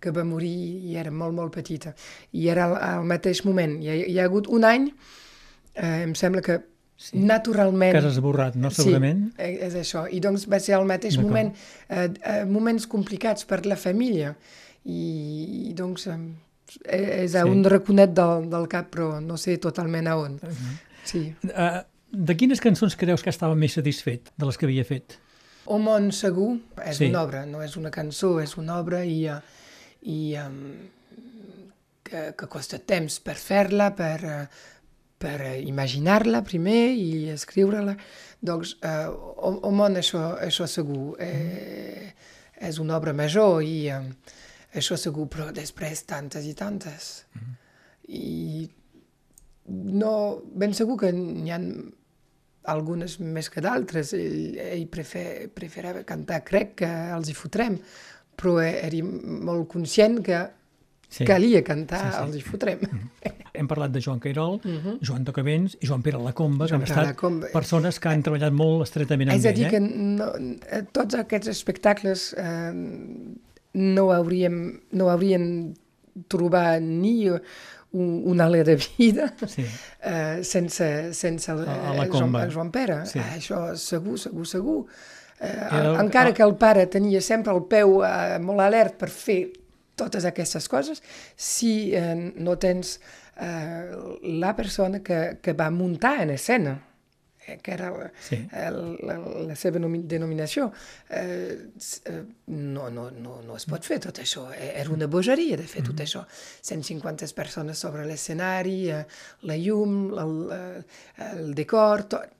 que 0.00 0.12
va 0.14 0.24
morir 0.26 0.54
i 0.90 0.96
era 1.00 1.12
molt, 1.14 1.34
molt 1.36 1.54
petita. 1.54 1.94
I 2.32 2.48
era 2.52 2.68
al, 2.68 2.76
al 2.76 3.08
mateix 3.08 3.44
moment. 3.46 3.78
Hi 3.82 3.90
ha, 3.90 3.98
hi 4.10 4.18
ha 4.18 4.28
hagut 4.28 4.50
un 4.52 4.66
any, 4.68 4.88
eh, 5.74 6.02
em 6.04 6.14
sembla 6.18 6.42
que 6.44 6.58
sí. 6.96 7.18
naturalment... 7.18 7.94
Que 7.94 8.02
has 8.02 8.10
esborrat, 8.12 8.58
no? 8.58 8.72
Segurament. 8.74 9.28
Sí, 9.36 9.46
eh, 9.46 9.54
és 9.68 9.78
això. 9.80 10.06
I 10.10 10.20
doncs 10.24 10.48
va 10.50 10.60
ser 10.62 10.76
al 10.78 10.88
mateix 10.90 11.18
moment, 11.22 11.54
eh, 11.88 12.08
eh, 12.10 12.42
moments 12.50 12.88
complicats 12.90 13.46
per 13.48 13.62
la 13.68 13.78
família. 13.80 14.34
I, 14.84 15.00
i 15.70 15.72
doncs 15.76 16.08
eh, 16.10 16.18
és 16.90 17.34
a 17.38 17.44
sí. 17.44 17.50
un 17.50 17.64
raconet 17.64 18.12
del, 18.16 18.50
del 18.52 18.68
cap, 18.72 18.90
però 18.92 19.14
no 19.22 19.38
sé 19.40 19.56
totalment 19.62 20.10
a 20.10 20.18
on. 20.20 20.38
Uh 20.42 20.50
-huh. 20.50 20.78
Sí. 21.04 21.34
Uh, 21.44 21.84
de 22.14 22.36
quines 22.38 22.62
cançons 22.62 22.96
creus 22.96 23.22
que 23.22 23.32
estava 23.32 23.56
més 23.58 23.74
satisfet 23.76 24.30
de 24.38 24.48
les 24.48 24.58
que 24.58 24.68
havia 24.68 24.86
fet? 24.86 25.18
O 25.66 25.78
món 25.80 26.10
segur 26.12 26.58
és 26.84 27.00
sí. 27.00 27.08
una 27.08 27.22
obra, 27.24 27.44
no 27.48 27.62
és 27.64 27.76
una 27.80 27.90
cançó, 27.92 28.36
és 28.42 28.56
una 28.60 28.78
obra 28.82 29.00
i, 29.08 29.24
eh, 29.32 29.40
i 30.12 30.18
um, 30.40 30.60
que, 32.04 32.30
que 32.36 32.48
costa 32.52 32.78
temps 32.78 33.16
per 33.24 33.36
fer-la, 33.40 33.90
per, 33.96 34.18
eh, 34.28 34.44
per 35.24 35.38
imaginar-la 35.64 36.44
primer 36.44 36.92
i 37.00 37.08
escriure-la. 37.32 37.96
Doncs 38.44 38.76
uh, 38.84 39.08
o, 39.08 39.54
o 39.70 39.72
món 39.72 39.96
això, 39.96 40.34
això 40.44 40.68
segur 40.68 41.14
eh, 41.24 42.12
és 42.60 42.80
una 42.82 42.98
obra 42.98 43.16
major 43.16 43.62
i 43.64 43.88
um, 43.96 44.10
això 44.76 44.98
segur, 45.00 45.30
però 45.32 45.48
després 45.54 46.04
tantes 46.04 46.44
i 46.44 46.54
tantes. 46.54 47.24
Mm 47.32 47.40
-hmm. 47.40 47.60
I 48.04 48.70
no, 49.66 50.42
ben 50.52 50.74
segur 50.74 50.98
que 51.00 51.12
n'hi 51.12 51.50
ha 51.50 51.58
algunes 52.70 53.18
més 53.20 53.50
que 53.52 53.62
d'altres. 53.64 54.12
Ell, 54.16 54.58
ell 54.60 54.86
prefer, 54.92 55.48
preferava 55.54 56.04
cantar, 56.08 56.42
crec 56.46 56.74
que 56.82 56.90
els 57.14 57.30
hi 57.30 57.36
fotrem, 57.36 57.78
però 58.34 58.58
era 58.64 59.02
molt 59.04 59.68
conscient 59.70 60.20
que 60.24 60.42
sí. 61.08 61.24
calia 61.28 61.62
cantar 61.64 62.02
sí, 62.02 62.10
sí. 62.16 62.22
els 62.24 62.36
hi 62.36 62.42
fotrem. 62.42 62.80
Mm 62.80 62.98
-hmm. 62.98 63.40
Hem 63.54 63.68
parlat 63.70 63.90
de 63.92 64.00
Joan 64.00 64.18
Cairol, 64.18 64.54
uh 64.54 64.60
-huh. 64.64 64.98
Joan 65.00 65.24
Tocavents 65.24 65.76
i 65.80 65.86
Joan 65.86 66.02
Pere 66.02 66.18
Lacomba, 66.18 66.66
Joan 66.66 66.82
que 66.82 66.92
han 66.92 66.98
estat 66.98 67.06
Lacomba. 67.06 67.46
persones 67.52 68.00
que 68.00 68.08
han 68.08 68.22
treballat 68.22 68.52
molt 68.52 68.82
estretament 68.82 69.30
amb 69.30 69.38
ell. 69.38 69.44
És 69.44 69.50
a 69.50 69.54
dir, 69.54 69.66
eh? 69.66 69.70
que 69.70 69.80
no, 69.80 70.32
tots 70.92 71.14
aquests 71.14 71.48
espectacles 71.48 72.34
eh, 72.36 72.72
no, 73.72 74.12
hauríem, 74.12 74.80
no 74.90 75.08
haurien 75.08 75.74
trobat 76.28 76.82
ni 76.82 77.28
un, 77.94 78.40
alè 78.42 78.62
de 78.66 78.76
vida 78.76 79.30
sí. 79.46 79.64
eh, 80.02 80.42
sense, 80.42 80.88
sense 81.14 81.50
el, 81.52 81.64
el, 81.64 82.10
Joan, 82.10 82.34
el 82.42 82.54
Joan 82.54 82.70
Pere. 82.74 83.02
Sí. 83.10 83.20
Ah, 83.22 83.34
això 83.38 83.66
segur, 83.80 84.18
segur, 84.20 84.46
segur. 84.50 84.78
Eh, 85.40 85.52
el, 85.78 85.90
encara 86.02 86.32
el... 86.32 86.36
que 86.36 86.46
el 86.46 86.56
pare 86.58 86.86
tenia 86.90 87.22
sempre 87.22 87.54
el 87.54 87.64
peu 87.70 88.00
eh, 88.06 88.38
molt 88.42 88.64
alert 88.64 88.98
per 89.00 89.10
fer 89.12 89.42
totes 89.94 90.26
aquestes 90.26 90.66
coses, 90.70 91.02
si 91.36 91.92
eh, 91.94 92.16
no 92.34 92.56
tens 92.58 92.96
eh, 93.38 93.94
la 94.42 94.56
persona 94.58 95.02
que, 95.06 95.38
que 95.42 95.54
va 95.54 95.70
muntar 95.70 96.16
en 96.24 96.34
escena, 96.34 96.74
Eh, 96.74 96.93
que 97.62 97.72
era 97.72 97.90
sí. 98.20 98.38
el, 98.52 98.78
la, 99.06 99.16
la 99.50 99.56
seva 99.56 99.80
denominació, 99.80 100.70
eh, 101.10 101.70
eh, 102.10 102.22
no, 102.46 102.88
no, 102.90 103.10
no, 103.10 103.40
no 103.44 103.56
es 103.56 103.66
pot 103.70 103.84
fer 103.84 104.00
tot 104.06 104.20
això. 104.22 104.46
Eh, 104.54 104.72
era 104.80 104.90
una 104.90 105.08
bogeria 105.10 105.56
de 105.56 105.66
fer 105.66 105.82
mm 105.82 105.86
-hmm. 105.86 105.96
tot 105.96 106.04
això. 106.06 106.24
150 106.62 107.34
persones 107.34 107.78
sobre 107.78 108.06
l'escenari, 108.06 108.90
eh, 108.90 109.04
la 109.42 109.56
llum, 109.56 110.12
el, 110.18 110.84
el 111.32 111.54
decor, 111.54 112.04
tot, 112.04 112.32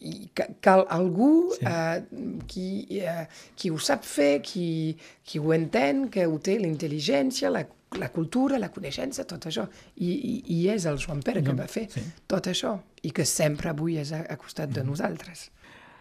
i 0.00 0.30
cal 0.64 0.86
algú 0.88 1.50
sí. 1.56 1.66
eh, 1.68 2.38
qui, 2.48 2.70
eh, 3.00 3.26
qui 3.56 3.70
ho 3.70 3.78
sap 3.78 4.06
fer, 4.08 4.40
qui, 4.42 4.96
qui 5.24 5.38
ho 5.38 5.52
entén, 5.52 6.08
que 6.12 6.24
ho 6.26 6.38
té 6.40 6.56
la 6.60 6.70
intel·ligència, 6.70 7.52
la 7.52 7.66
la 7.98 8.08
cultura, 8.10 8.58
la 8.58 8.70
coneixença, 8.70 9.24
tot 9.26 9.48
això. 9.50 9.64
I, 9.98 10.10
i, 10.10 10.34
i 10.54 10.58
és 10.70 10.86
el 10.86 10.98
Joan 11.02 11.24
Pere 11.26 11.42
que 11.42 11.54
va 11.58 11.66
fer 11.70 11.88
sí. 11.90 12.02
tot 12.30 12.46
això 12.50 12.76
i 13.02 13.10
que 13.16 13.26
sempre 13.26 13.72
avui 13.72 13.98
és 13.98 14.12
a, 14.14 14.22
a 14.30 14.36
costat 14.38 14.70
de 14.70 14.82
mm. 14.84 14.90
nosaltres. 14.92 15.48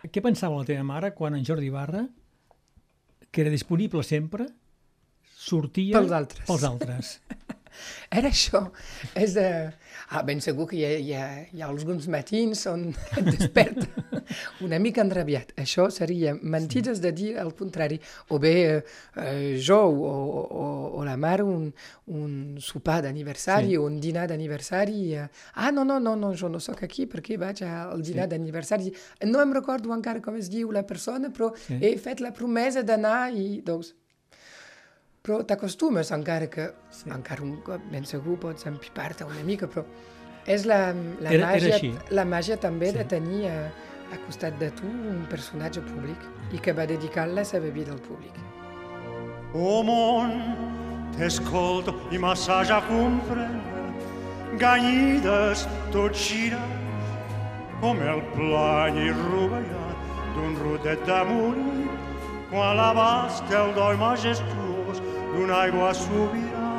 Què 0.06 0.22
pensava 0.24 0.60
la 0.60 0.68
teva 0.68 0.86
mare 0.86 1.12
quan 1.18 1.36
en 1.36 1.46
Jordi 1.48 1.72
Barra, 1.74 2.06
que 3.32 3.42
era 3.42 3.52
disponible 3.54 4.04
sempre, 4.06 4.48
sortia 5.40 5.98
pels 5.98 6.14
altres? 6.16 6.46
Pels 6.48 6.68
altres. 6.70 7.14
Era 8.20 8.30
això. 8.30 8.62
És, 9.18 9.36
uh, 9.40 9.70
ah, 10.10 10.24
ben 10.28 10.42
segur 10.44 10.68
que 10.70 10.78
hi 10.80 10.86
ha, 10.86 10.92
hi, 10.98 11.14
ha, 11.14 11.26
hi 11.54 11.64
ha 11.64 11.70
alguns 11.70 12.08
matins 12.12 12.66
on 12.72 12.90
et 13.20 13.30
desperta 13.30 13.88
una 14.66 14.80
mica 14.82 15.04
enrabiat. 15.06 15.54
Això 15.60 15.90
seria 15.94 16.36
mentides 16.40 17.00
sí. 17.00 17.06
de 17.06 17.14
dir 17.16 17.30
el 17.42 17.54
contrari. 17.58 18.00
O 18.30 18.40
bé 18.42 18.56
uh, 18.80 18.82
jo 19.56 19.80
o, 19.90 20.14
o, 20.46 20.66
o 21.00 21.06
la 21.08 21.18
mare 21.18 21.46
un, 21.46 21.70
un 22.14 22.34
sopar 22.64 23.02
d'aniversari 23.06 23.74
sí. 23.74 23.80
o 23.80 23.86
un 23.90 24.00
dinar 24.04 24.28
d'aniversari. 24.32 25.00
Uh, 25.20 25.28
ah, 25.56 25.72
no, 25.76 25.86
no, 25.88 26.00
no, 26.04 26.16
no, 26.20 26.34
jo 26.38 26.52
no 26.52 26.62
sóc 26.64 26.84
aquí 26.88 27.08
perquè 27.10 27.40
vaig 27.42 27.64
al 27.68 28.04
dinar 28.06 28.28
sí. 28.28 28.36
d'aniversari. 28.36 28.94
No 29.30 29.44
em 29.44 29.56
recordo 29.56 29.94
encara 29.96 30.24
com 30.24 30.38
es 30.40 30.52
diu 30.52 30.74
la 30.76 30.86
persona, 30.88 31.34
però 31.34 31.54
sí. 31.68 31.80
he 31.82 31.96
fet 32.02 32.24
la 32.24 32.34
promesa 32.36 32.84
d'anar 32.86 33.30
i 33.36 33.60
doncs 33.66 33.94
però 35.30 35.44
t'acostumes 35.46 36.10
encara 36.16 36.48
que 36.50 36.64
sí. 36.90 37.10
encara 37.14 37.44
un 37.46 37.60
cop 37.62 37.84
ben 37.92 38.06
segur 38.10 38.40
pots 38.42 38.66
empipar-te 38.66 39.28
una 39.30 39.44
mica, 39.46 39.68
però 39.70 39.84
és 40.50 40.64
la, 40.66 40.80
la, 41.22 41.30
era, 41.30 41.52
màgia, 41.52 41.76
era 41.78 42.16
la 42.18 42.24
màgia 42.26 42.58
també 42.58 42.90
sí. 42.90 42.98
de 42.98 43.04
tenir 43.12 43.44
a, 43.52 43.58
a 44.10 44.18
costat 44.24 44.58
de 44.58 44.72
tu 44.80 44.90
un 44.90 45.28
personatge 45.30 45.84
públic 45.86 46.24
i 46.58 46.62
que 46.66 46.74
va 46.74 46.88
dedicar 46.90 47.28
la 47.30 47.44
seva 47.46 47.70
vida 47.76 47.94
al 47.94 48.02
públic. 48.02 48.40
O 49.54 49.84
món, 49.86 50.34
t'escolto 51.14 51.94
i 52.10 52.18
massaja 52.22 52.80
comprendre, 52.88 53.86
ganyides 54.58 55.68
tot 55.94 56.18
girant, 56.18 56.74
com 57.84 58.02
el 58.02 58.24
plany 58.34 58.98
rovellat 59.20 60.10
d'un 60.34 60.58
rodet 60.64 61.06
de 61.06 61.22
morir, 61.30 61.86
quan 62.50 62.82
l'abast 62.82 63.54
el 63.62 63.78
doi 63.78 64.02
majestuós 64.02 64.69
d'una 65.34 65.56
aigua 65.64 65.94
sobirana. 65.94 66.70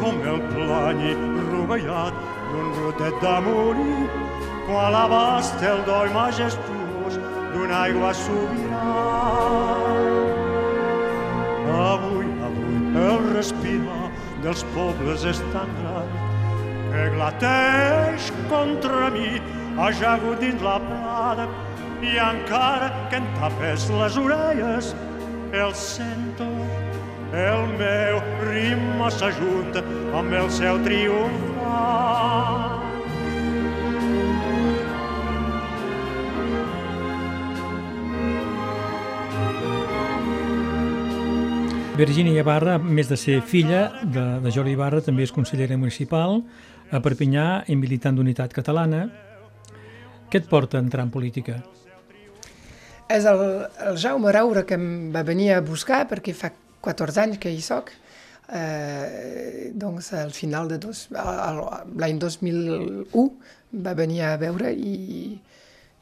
Com 0.00 0.22
el 0.32 0.40
plany 0.54 1.04
rovellat 1.50 2.22
d'un 2.50 2.68
rotet 2.80 3.20
de 3.24 3.34
morir, 3.48 4.00
quan 4.68 4.92
l'abast 4.96 5.66
el 5.72 5.84
doi 5.90 6.12
majestuós 6.16 7.20
d'una 7.52 7.82
aigua 7.88 8.14
sobirana. 8.24 9.06
Avui, 11.78 12.28
avui, 12.48 12.78
el 13.04 13.28
respirar 13.34 14.08
dels 14.42 14.64
pobles 14.74 15.24
és 15.28 15.42
tan 15.52 15.70
gran 15.82 16.07
que 16.98 17.10
glateix 17.14 18.30
contra 18.50 19.10
mi 19.14 19.38
ajagut 19.88 20.40
dins 20.42 20.62
la 20.66 20.78
plada 20.82 21.46
i 22.02 22.16
encara 22.22 22.88
que 23.10 23.20
em 23.20 23.28
tapes 23.38 23.86
les 24.00 24.18
orelles 24.18 24.90
el 25.62 25.74
sento 25.78 26.48
el 27.44 27.62
meu 27.78 28.18
ritme 28.48 29.12
s'ajunta 29.14 29.84
amb 30.18 30.34
el 30.42 30.50
seu 30.58 30.82
triomfant 30.88 32.76
Virginia 41.98 42.44
Ibarra, 42.44 42.76
a 42.76 42.78
més 42.78 43.08
de 43.10 43.16
ser 43.18 43.40
filla 43.42 43.88
de, 44.06 44.24
de 44.38 44.50
Jordi 44.54 44.76
Ibarra, 44.76 45.00
també 45.02 45.24
és 45.26 45.32
consellera 45.34 45.74
municipal 45.74 46.44
a 46.90 47.00
Perpinyà 47.04 47.46
i 47.68 47.76
militant 47.76 48.16
d'Unitat 48.18 48.54
Catalana. 48.56 49.06
Què 50.28 50.40
et 50.42 50.48
porta 50.48 50.78
a 50.78 50.84
entrar 50.84 51.04
en 51.06 51.12
política? 51.12 51.58
És 53.08 53.24
el, 53.28 53.42
el 53.88 53.96
Jaume 54.00 54.32
Raura 54.32 54.64
que 54.68 54.76
em 54.76 55.08
va 55.14 55.24
venir 55.24 55.52
a 55.54 55.62
buscar 55.64 56.02
perquè 56.10 56.34
fa 56.36 56.50
14 56.84 57.22
anys 57.24 57.40
que 57.42 57.52
hi 57.52 57.62
soc. 57.64 57.92
Eh, 58.48 59.70
doncs 59.76 60.12
al 60.16 60.32
final 60.32 60.70
de 60.70 60.78
l'any 60.80 62.20
2001 62.20 63.24
va 63.84 63.92
venir 63.96 64.22
a 64.24 64.36
veure 64.40 64.72
i, 64.72 64.94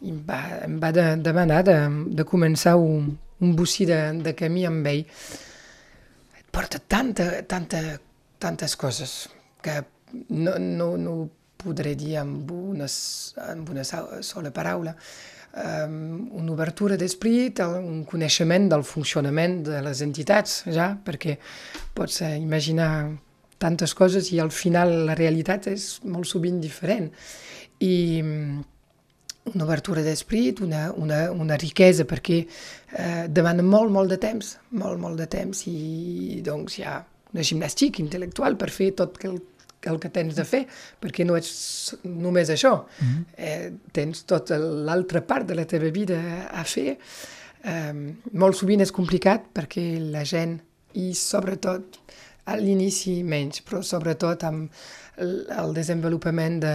i 0.07 0.13
em 0.13 0.21
va, 0.29 0.39
em 0.63 0.77
va 0.83 0.93
de, 0.95 1.07
demanar 1.23 1.65
de, 1.67 1.77
de 2.15 2.27
començar 2.27 2.77
un, 2.79 3.11
un 3.43 3.57
bocí 3.59 3.87
de, 3.91 3.99
de 4.23 4.35
camí 4.39 4.63
amb 4.69 4.87
ell 4.93 5.03
porta 6.55 6.79
tanta, 6.79 7.43
tanta, 7.45 7.83
tantes 8.39 8.77
coses 8.81 9.19
que 9.61 9.83
no, 10.13 10.59
no, 10.59 10.91
no 10.97 11.15
ho 11.23 11.25
podré 11.57 11.95
dir 11.99 12.17
amb 12.21 12.51
una, 12.53 12.87
amb 13.49 13.73
una 13.73 13.85
sola 13.87 14.53
paraula. 14.55 14.95
Um, 15.57 16.27
una 16.37 16.53
obertura 16.53 16.99
d'esprit, 17.01 17.63
un 17.65 18.03
coneixement 18.05 18.69
del 18.69 18.85
funcionament 18.85 19.63
de 19.65 19.81
les 19.85 20.03
entitats, 20.05 20.65
ja, 20.69 20.91
perquè 21.05 21.39
pots 21.97 22.21
imaginar 22.37 22.91
tantes 23.59 23.95
coses 23.97 24.29
i 24.35 24.41
al 24.43 24.53
final 24.53 24.93
la 25.09 25.17
realitat 25.17 25.71
és 25.73 25.95
molt 26.05 26.29
sovint 26.29 26.61
diferent. 26.61 27.09
I 27.81 27.95
una 29.55 29.65
obertura 29.65 30.03
d'esprit, 30.03 30.61
una, 30.61 30.91
una, 30.93 31.31
una 31.33 31.57
riquesa, 31.57 32.05
perquè 32.05 32.41
eh, 32.43 33.27
demana 33.31 33.65
molt, 33.65 33.93
molt 33.95 34.13
de 34.13 34.19
temps, 34.21 34.57
molt, 34.77 35.01
molt 35.01 35.21
de 35.23 35.29
temps, 35.31 35.67
i 35.71 36.41
doncs 36.45 36.79
hi 36.79 36.85
ha 36.85 36.99
una 37.33 37.45
gimnàstica 37.47 38.03
intel·lectual 38.03 38.59
per 38.59 38.71
fer 38.75 38.93
tot 38.99 39.17
el, 39.25 39.39
el 39.87 39.99
que 40.03 40.11
tens 40.13 40.37
de 40.37 40.45
fer, 40.45 40.65
perquè 41.01 41.27
no 41.27 41.37
ets 41.37 41.97
només 42.05 42.51
això, 42.51 42.75
mm 42.85 43.07
-hmm. 43.07 43.25
eh, 43.37 43.73
tens 43.93 44.25
tota 44.25 44.59
l'altra 44.59 45.21
part 45.21 45.47
de 45.47 45.55
la 45.55 45.65
teva 45.65 45.91
vida 45.91 46.49
a 46.51 46.65
fer. 46.65 46.99
Eh, 47.65 47.95
molt 48.33 48.57
sovint 48.57 48.81
és 48.81 48.93
complicat 48.93 49.43
perquè 49.55 49.99
la 50.11 50.25
gent, 50.25 50.61
i 50.93 51.15
sobretot 51.15 51.99
a 52.47 52.57
l'inici 52.57 53.23
menys, 53.27 53.63
però 53.67 53.83
sobretot 53.83 54.45
amb 54.45 54.71
el, 55.19 55.73
desenvolupament 55.75 56.61
de, 56.63 56.75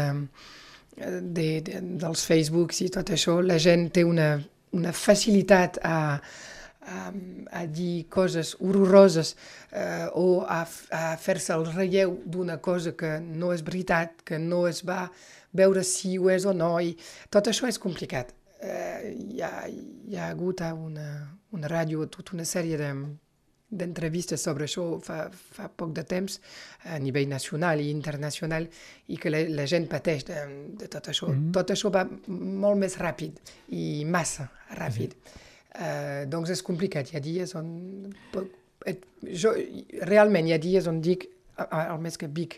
de, 0.96 1.62
de, 1.62 1.82
dels 1.82 2.26
Facebooks 2.28 2.82
i 2.82 2.90
tot 2.90 3.12
això, 3.16 3.40
la 3.42 3.58
gent 3.62 3.90
té 3.96 4.04
una, 4.04 4.34
una 4.78 4.92
facilitat 4.92 5.80
a, 5.84 6.20
a, 6.82 7.12
a 7.52 7.66
dir 7.68 8.08
coses 8.10 8.56
horroroses 8.60 9.36
eh, 9.72 10.08
o 10.14 10.42
a, 10.42 10.62
a 10.92 11.04
fer-se 11.22 11.54
el 11.54 11.66
relleu 11.70 12.18
d'una 12.26 12.58
cosa 12.58 12.96
que 12.98 13.20
no 13.22 13.54
és 13.54 13.64
veritat, 13.64 14.22
que 14.26 14.40
no 14.40 14.66
es 14.68 14.84
va 14.88 15.06
veure 15.54 15.84
si 15.84 16.18
ho 16.18 16.30
és 16.32 16.46
o 16.46 16.54
no, 16.54 16.78
i 16.80 16.96
tot 17.30 17.52
això 17.52 17.68
és 17.70 17.80
complicat. 17.82 18.34
Eh, 18.62 19.12
hi, 19.18 19.42
ha, 19.42 19.68
hi 19.68 20.16
ha 20.18 20.30
hagut 20.30 20.62
una, 20.72 21.10
una 21.52 21.68
ràdio, 21.68 22.06
tota 22.14 22.36
una 22.38 22.46
sèrie 22.46 22.78
de, 22.78 22.92
d'entrevistes 23.72 24.44
sobre 24.44 24.68
això 24.68 24.86
fa, 25.04 25.26
fa 25.32 25.70
poc 25.70 25.94
de 25.96 26.04
temps 26.08 26.38
a 26.92 27.00
nivell 27.00 27.30
nacional 27.32 27.82
i 27.82 27.90
internacional 27.90 28.68
i 29.08 29.18
que 29.18 29.32
la, 29.32 29.44
la 29.50 29.68
gent 29.70 29.88
pateix 29.92 30.26
de, 30.28 30.42
de 30.80 30.90
tot 30.92 31.08
això. 31.08 31.30
Mm 31.30 31.38
-hmm. 31.38 31.54
Tot 31.54 31.72
això 31.72 31.92
va 31.94 32.08
molt 32.28 32.78
més 32.78 32.98
ràpid 32.98 33.40
i 33.70 34.06
massa 34.06 34.50
ràpid. 34.76 35.16
-hmm. 35.16 35.50
Uh, 35.76 36.24
doncs 36.32 36.52
és 36.56 36.66
complicat. 36.66 37.12
Hi 37.12 37.20
ha 37.20 37.24
dies 37.24 37.56
on... 37.60 37.70
Jo, 39.22 39.54
realment 40.10 40.48
hi 40.50 40.56
ha 40.56 40.62
dies 40.62 40.88
on 40.90 41.02
dic, 41.06 41.28
al 41.62 42.00
més 42.02 42.18
que 42.18 42.30
Vic, 42.32 42.58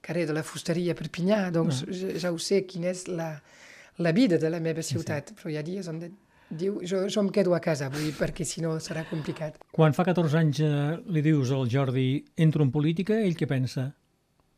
carrer 0.00 0.24
de 0.28 0.36
la 0.36 0.44
Fusteria 0.46 0.94
Perpinyà, 0.96 1.48
doncs 1.52 1.82
mm. 1.84 1.98
ja, 1.98 2.14
ja 2.24 2.32
ho 2.32 2.38
sé 2.40 2.62
quina 2.68 2.88
és 2.94 3.04
la, 3.10 3.34
la 4.00 4.14
vida 4.16 4.38
de 4.40 4.48
la 4.48 4.62
meva 4.64 4.84
ciutat, 4.86 5.32
sí. 5.32 5.38
però 5.38 5.52
hi 5.52 5.58
ha 5.60 5.66
dies 5.66 5.90
on 5.92 6.00
Diu, 6.48 6.78
jo, 6.80 7.02
jo 7.12 7.20
em 7.20 7.26
quedo 7.28 7.52
a 7.52 7.58
casa 7.60 7.90
avui 7.90 8.08
perquè 8.16 8.44
si 8.48 8.62
no 8.64 8.78
serà 8.80 9.02
complicat. 9.04 9.58
Quan 9.76 9.92
fa 9.92 10.06
14 10.08 10.38
anys 10.38 10.60
eh, 10.64 10.94
li 11.12 11.20
dius 11.20 11.50
al 11.52 11.68
Jordi 11.68 12.22
entro 12.40 12.64
en 12.64 12.70
política, 12.72 13.18
ell 13.20 13.36
què 13.36 13.44
pensa? 13.50 13.90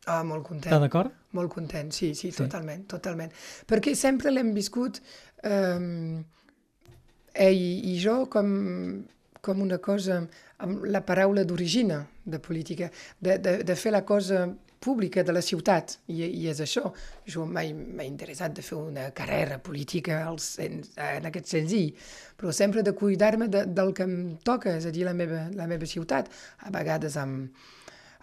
Ah, 0.06 0.22
molt 0.22 0.46
content. 0.46 0.70
Està 0.70 0.78
d'acord? 0.84 1.16
Molt 1.34 1.50
content, 1.50 1.90
sí, 1.90 2.12
sí, 2.14 2.30
sí, 2.30 2.36
totalment, 2.38 2.86
totalment. 2.90 3.34
Perquè 3.66 3.96
sempre 3.98 4.30
l'hem 4.30 4.54
viscut 4.54 5.02
eh, 5.42 5.82
ell 7.34 7.60
i 7.90 7.96
jo 8.00 8.24
com, 8.30 8.48
com 9.40 9.60
una 9.62 9.78
cosa 9.78 10.22
amb 10.60 10.84
la 10.84 11.00
paraula 11.06 11.44
d'origina 11.44 12.02
de 12.24 12.38
política, 12.38 12.90
de, 13.18 13.38
de, 13.38 13.62
de 13.64 13.76
fer 13.76 13.92
la 13.92 14.04
cosa 14.04 14.46
pública 14.80 15.22
de 15.22 15.32
la 15.32 15.42
ciutat, 15.44 15.98
i, 16.08 16.22
i 16.24 16.46
és 16.48 16.60
això. 16.64 16.88
Jo 17.28 17.44
mai 17.46 17.74
m'he 17.76 18.06
interessat 18.08 18.54
de 18.56 18.64
fer 18.64 18.78
una 18.78 19.10
carrera 19.16 19.58
política 19.62 20.22
al 20.24 20.40
en 20.64 21.28
aquest 21.28 21.52
senzill, 21.52 21.92
però 22.40 22.52
sempre 22.56 22.82
de 22.82 22.94
cuidar-me 22.96 23.50
de, 23.52 23.66
del 23.68 23.92
que 23.96 24.08
em 24.08 24.16
toca, 24.44 24.72
és 24.80 24.88
a 24.88 24.94
dir, 24.94 25.04
la 25.08 25.14
meva, 25.16 25.44
la 25.56 25.68
meva 25.70 25.88
ciutat, 25.88 26.32
a 26.64 26.72
vegades 26.72 27.18
amb, 27.20 27.68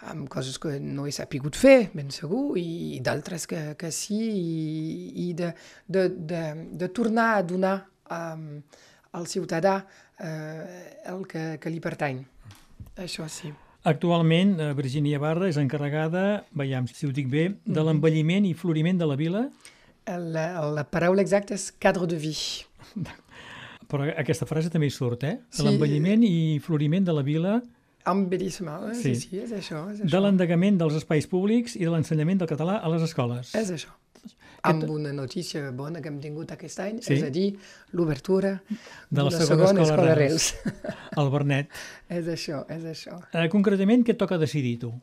amb 0.10 0.28
coses 0.34 0.58
que 0.62 0.80
no 0.82 1.06
he 1.06 1.14
sapigut 1.14 1.58
fer, 1.58 1.92
ben 1.94 2.10
segur, 2.14 2.58
i, 2.58 2.98
i 2.98 3.00
d'altres 3.06 3.46
que, 3.50 3.62
que 3.78 3.94
sí, 3.94 4.18
i, 4.18 5.30
i 5.30 5.32
de, 5.38 5.54
de, 5.86 6.10
de, 6.10 6.44
de 6.82 6.90
tornar 6.90 7.32
a 7.36 7.46
donar 7.46 7.78
um, 8.10 8.62
al 9.18 9.28
ciutadà 9.28 9.80
eh, 10.20 11.02
el 11.10 11.26
que, 11.30 11.58
que 11.62 11.72
li 11.74 11.82
pertany. 11.84 12.22
Això 12.98 13.28
sí. 13.30 13.52
Actualment, 13.88 14.58
eh, 14.60 14.74
Virginia 14.78 15.20
Barra 15.22 15.48
és 15.48 15.60
encarregada, 15.62 16.44
veiem 16.58 16.88
si 16.92 17.08
ho 17.08 17.14
dic 17.16 17.30
bé, 17.32 17.48
de 17.66 17.78
mhm. 17.80 17.88
l'envelliment 17.88 18.48
i 18.50 18.54
floriment 18.58 19.00
de 19.00 19.08
la 19.10 19.18
vila? 19.20 19.48
La, 20.08 20.48
la 20.72 20.84
paraula 20.88 21.24
exacta 21.24 21.56
és 21.56 21.70
cadre 21.84 22.08
de 22.08 22.20
vie. 22.20 22.66
Però 23.92 24.04
aquesta 24.20 24.48
frase 24.48 24.72
també 24.72 24.90
hi 24.90 24.96
surt, 24.96 25.24
eh? 25.24 25.38
Sí. 25.50 25.64
l'envelliment 25.64 26.24
i 26.28 26.60
floriment 26.64 27.08
de 27.08 27.16
la 27.16 27.24
vila... 27.24 27.58
Embellissement, 28.08 28.86
eh? 28.88 28.96
sí. 28.96 29.14
sí, 29.20 29.28
sí, 29.28 29.40
és 29.44 29.52
això. 29.52 29.82
És 29.92 30.00
això. 30.00 30.12
De 30.14 30.20
l'endegament 30.24 30.78
dels 30.80 30.96
espais 30.96 31.28
públics 31.28 31.76
i 31.76 31.84
de 31.84 31.92
l'ensenyament 31.92 32.40
del 32.40 32.48
català 32.48 32.78
a 32.80 32.92
les 32.94 33.04
escoles. 33.04 33.52
És 33.56 33.72
això 33.76 33.92
amb 34.68 34.88
una 34.92 35.14
notícia 35.16 35.72
bona 35.72 36.02
que 36.02 36.12
hem 36.12 36.20
tingut 36.24 36.52
aquest 36.56 36.82
any, 36.84 37.02
sí? 37.06 37.18
és 37.18 37.26
a 37.28 37.32
dir, 37.34 37.50
l'obertura 37.98 38.56
de 38.68 39.24
la 39.24 39.32
segona, 39.32 39.46
segona 39.46 39.86
escola, 39.86 40.14
escola 40.14 40.16
Reus. 40.20 40.50
Al 41.20 41.32
Bernet. 41.34 41.70
és 42.10 42.32
això, 42.34 42.64
és 42.74 42.88
això. 42.94 43.20
Eh, 43.34 43.48
concretament, 43.54 44.06
què 44.08 44.18
toca 44.18 44.40
decidir, 44.42 44.78
tu? 44.86 44.94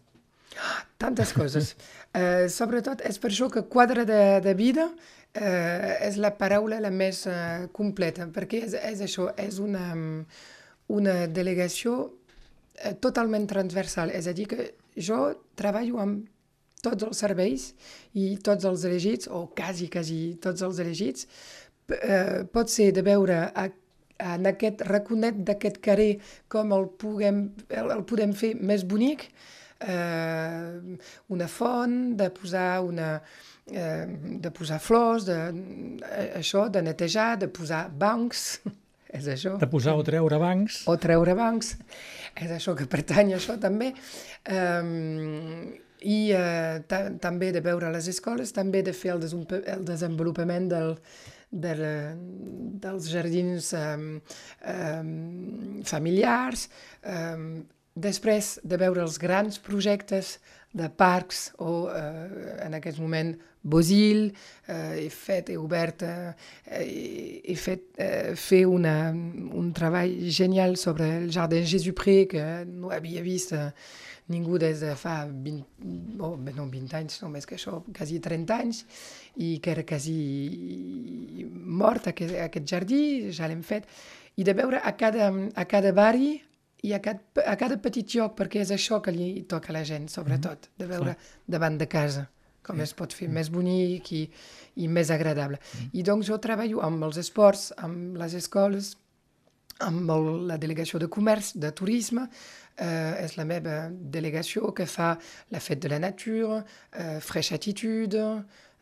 Tantes 0.99 1.33
coses. 1.35 1.75
eh, 2.15 2.47
sobretot, 2.49 3.03
és 3.05 3.19
per 3.19 3.31
això 3.33 3.51
que 3.51 3.65
quadre 3.71 4.05
de, 4.09 4.41
de 4.45 4.55
vida 4.55 4.89
eh, 5.35 5.99
és 6.09 6.19
la 6.23 6.35
paraula 6.39 6.81
la 6.81 6.93
més 6.95 7.25
eh, 7.27 7.67
completa, 7.75 8.29
perquè 8.33 8.65
és, 8.69 8.77
és 8.93 9.03
això, 9.05 9.31
és 9.41 9.59
una, 9.63 9.89
una 10.95 11.17
delegació 11.27 11.97
eh, 12.77 12.95
totalment 13.03 13.49
transversal, 13.51 14.15
és 14.15 14.31
a 14.31 14.37
dir, 14.37 14.47
que 14.51 14.71
jo 14.95 15.27
treballo 15.59 15.99
amb 16.03 16.31
tots 16.85 17.09
els 17.09 17.23
serveis 17.25 17.70
i 18.20 18.35
tots 18.44 18.68
els 18.68 18.85
elegits, 18.88 19.31
o 19.33 19.47
quasi, 19.57 19.88
quasi 19.92 20.18
tots 20.42 20.64
els 20.66 20.83
elegits, 20.85 21.28
eh, 22.01 22.45
pot 22.53 22.70
ser 22.72 22.91
de 22.97 23.05
veure 23.07 23.41
a, 23.49 23.68
en 24.35 24.47
aquest 24.49 24.85
raconet 24.89 25.41
d'aquest 25.47 25.80
carrer 25.85 26.12
com 26.53 26.72
el, 26.76 26.89
puguem, 27.01 27.49
el, 27.68 27.91
el 27.97 28.05
podem 28.09 28.32
fer 28.37 28.55
més 28.61 28.85
bonic, 28.89 29.26
eh, 29.80 30.97
una 31.35 31.49
font, 31.51 32.14
de 32.18 32.30
posar 32.35 32.68
una, 32.87 33.11
eh, 33.70 34.07
de 34.41 34.51
posar 34.55 34.80
flors, 34.80 35.26
de, 35.28 35.39
eh, 36.11 36.30
això, 36.41 36.68
de 36.70 36.82
netejar, 36.82 37.35
de 37.39 37.49
posar 37.49 37.89
bancs, 37.91 38.61
és 39.18 39.28
això. 39.30 39.57
De 39.61 39.70
posar 39.70 39.97
o 39.99 40.05
treure 40.07 40.39
bancs. 40.41 40.85
O 40.91 40.97
treure 41.01 41.37
bancs, 41.39 41.74
és 42.35 42.51
això 42.51 42.76
que 42.78 42.89
pertany 42.91 43.35
a 43.35 43.41
això 43.41 43.59
també. 43.61 43.93
Um, 44.51 45.74
i 46.05 46.18
eh, 46.36 46.82
també 47.20 47.50
de 47.55 47.62
veure 47.64 47.92
les 47.94 48.09
escoles, 48.12 48.52
també 48.52 48.82
de 48.84 48.92
fer 48.92 49.14
el, 49.14 49.24
el 49.24 49.84
desenvolupament 49.88 50.68
del, 50.70 50.96
del, 51.50 51.84
dels 52.84 53.09
jardins 53.12 53.72
eh, 53.78 53.94
eh, 54.74 55.07
familiars, 55.88 56.68
eh, 57.02 57.64
després 57.94 58.59
de 58.66 58.78
veure 58.80 59.05
els 59.05 59.18
grans 59.22 59.59
projectes 59.62 60.38
de 60.74 60.88
parcs 60.90 61.52
o 61.62 61.88
eh, 61.94 62.64
en 62.66 62.74
aquest 62.74 62.98
moment 62.98 63.34
Bosil, 63.64 64.26
eh, 64.68 65.05
he 65.07 65.09
fet, 65.09 65.48
he 65.48 65.57
obert, 65.57 66.02
eh, 66.05 66.34
he 67.48 67.55
fet 67.57 67.94
eh, 67.96 68.34
fer 68.36 68.64
una, 68.68 69.09
un 69.14 69.70
treball 69.72 70.12
genial 70.28 70.76
sobre 70.76 71.09
el 71.22 71.30
Jardin 71.32 71.64
Jésus-Pré 71.64 72.16
que 72.28 72.44
no 72.68 72.92
havia 72.92 73.22
vist 73.24 73.55
eh, 73.57 73.70
ningú 74.33 74.59
des 74.59 74.81
de 74.81 74.95
fa 74.97 75.25
20, 75.29 75.64
oh, 76.18 76.35
no 76.37 76.66
20 76.70 76.97
anys, 76.97 77.20
no 77.22 77.29
més 77.33 77.47
que 77.47 77.59
això, 77.59 77.83
quasi 77.97 78.20
30 78.25 78.57
anys, 78.57 78.85
i 79.37 79.59
que 79.61 79.75
era 79.75 79.85
quasi 79.85 81.45
mort 81.45 82.09
aquest, 82.09 82.37
aquest 82.47 82.68
jardí, 82.70 83.03
ja 83.37 83.49
l'hem 83.51 83.62
fet, 83.62 83.89
i 84.41 84.47
de 84.47 84.55
veure 84.57 84.81
a 84.81 84.95
cada, 84.97 85.31
a 85.31 85.64
cada 85.68 85.93
barri 85.93 86.39
i 86.85 86.93
a 86.93 87.01
cada, 87.05 87.45
a 87.45 87.57
cada 87.61 87.77
petit 87.81 88.16
lloc, 88.16 88.37
perquè 88.39 88.64
és 88.64 88.72
això 88.75 89.01
que 89.05 89.12
li 89.12 89.45
toca 89.49 89.72
a 89.72 89.79
la 89.79 89.85
gent, 89.85 90.09
sobretot, 90.12 90.70
de 90.79 90.89
veure 90.89 91.18
davant 91.47 91.79
de 91.81 91.89
casa 91.91 92.29
com 92.64 92.81
es 92.81 92.95
pot 92.97 93.12
fer 93.12 93.29
més 93.29 93.51
bonic 93.53 94.11
i, 94.16 94.22
i 94.81 94.89
més 94.89 95.11
agradable. 95.12 95.59
I 95.93 96.01
doncs 96.07 96.31
jo 96.31 96.39
treballo 96.41 96.81
amb 96.81 97.05
els 97.05 97.20
esports, 97.20 97.75
amb 97.77 98.16
les 98.16 98.37
escoles, 98.41 98.95
amb 99.85 100.11
el, 100.11 100.29
la 100.49 100.57
delegació 100.61 101.01
de 101.03 101.11
comerç, 101.12 101.53
de 101.61 101.70
turisme, 101.77 102.29
eh, 102.77 103.25
és 103.25 103.37
la 103.39 103.47
meva 103.49 103.89
delegació 103.91 104.72
que 104.75 104.87
fa 104.87 105.14
la 105.51 105.61
Fête 105.61 105.87
de 105.87 105.95
la 105.95 105.99
Nature, 105.99 106.62
eh, 106.93 107.18
Fresh 107.20 107.53
Attitude, 107.53 108.25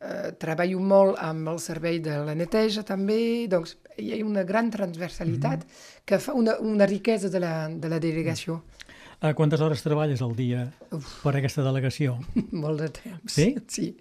eh, 0.00 0.32
treballo 0.38 0.80
molt 0.80 1.18
amb 1.22 1.48
el 1.54 1.60
servei 1.62 2.00
de 2.00 2.18
la 2.26 2.34
neteja 2.34 2.84
també, 2.86 3.48
doncs 3.48 3.76
hi 3.98 4.12
ha 4.12 4.20
una 4.24 4.44
gran 4.44 4.70
transversalitat 4.70 5.64
mm 5.64 5.68
-hmm. 5.68 6.04
que 6.04 6.18
fa 6.18 6.32
una, 6.32 6.58
una 6.58 6.86
riquesa 6.86 7.28
de 7.28 7.40
la, 7.40 7.68
de 7.68 7.88
la 7.88 7.98
delegació. 7.98 8.62
A 9.20 9.34
quantes 9.34 9.60
hores 9.60 9.82
treballes 9.82 10.20
al 10.20 10.34
dia 10.34 10.72
Uf. 10.90 11.22
per 11.22 11.36
aquesta 11.36 11.62
delegació? 11.62 12.18
molt 12.50 12.80
de 12.80 12.88
temps. 12.88 13.32
Sí? 13.32 13.56
Sí. 13.68 13.96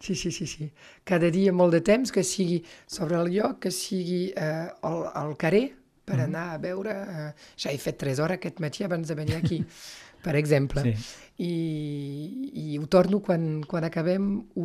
Sí, 0.00 0.14
sí, 0.14 0.30
sí, 0.30 0.46
sí. 0.46 0.72
Cada 1.04 1.30
dia 1.30 1.52
molt 1.52 1.72
de 1.72 1.80
temps, 1.80 2.12
que 2.12 2.22
sigui 2.22 2.62
sobre 2.86 3.16
el 3.16 3.30
lloc, 3.32 3.58
que 3.58 3.70
sigui 3.70 4.32
eh, 4.36 4.68
al, 4.82 5.10
al 5.14 5.36
carrer, 5.36 5.74
per 6.06 6.16
mm 6.16 6.20
-hmm. 6.20 6.24
anar 6.24 6.54
a 6.54 6.58
veure... 6.58 6.90
Eh, 6.90 7.32
ja 7.56 7.70
he 7.72 7.78
fet 7.78 7.98
tres 7.98 8.18
hores 8.18 8.38
aquest 8.38 8.60
matí 8.60 8.84
abans 8.84 9.08
de 9.08 9.14
venir 9.14 9.34
aquí, 9.34 9.64
per 10.26 10.36
exemple. 10.36 10.82
Sí. 10.82 10.94
I, 11.38 12.72
I 12.72 12.78
ho 12.78 12.86
torno, 12.86 13.20
quan, 13.20 13.62
quan 13.66 13.84
acabem, 13.84 14.38
ho, 14.54 14.64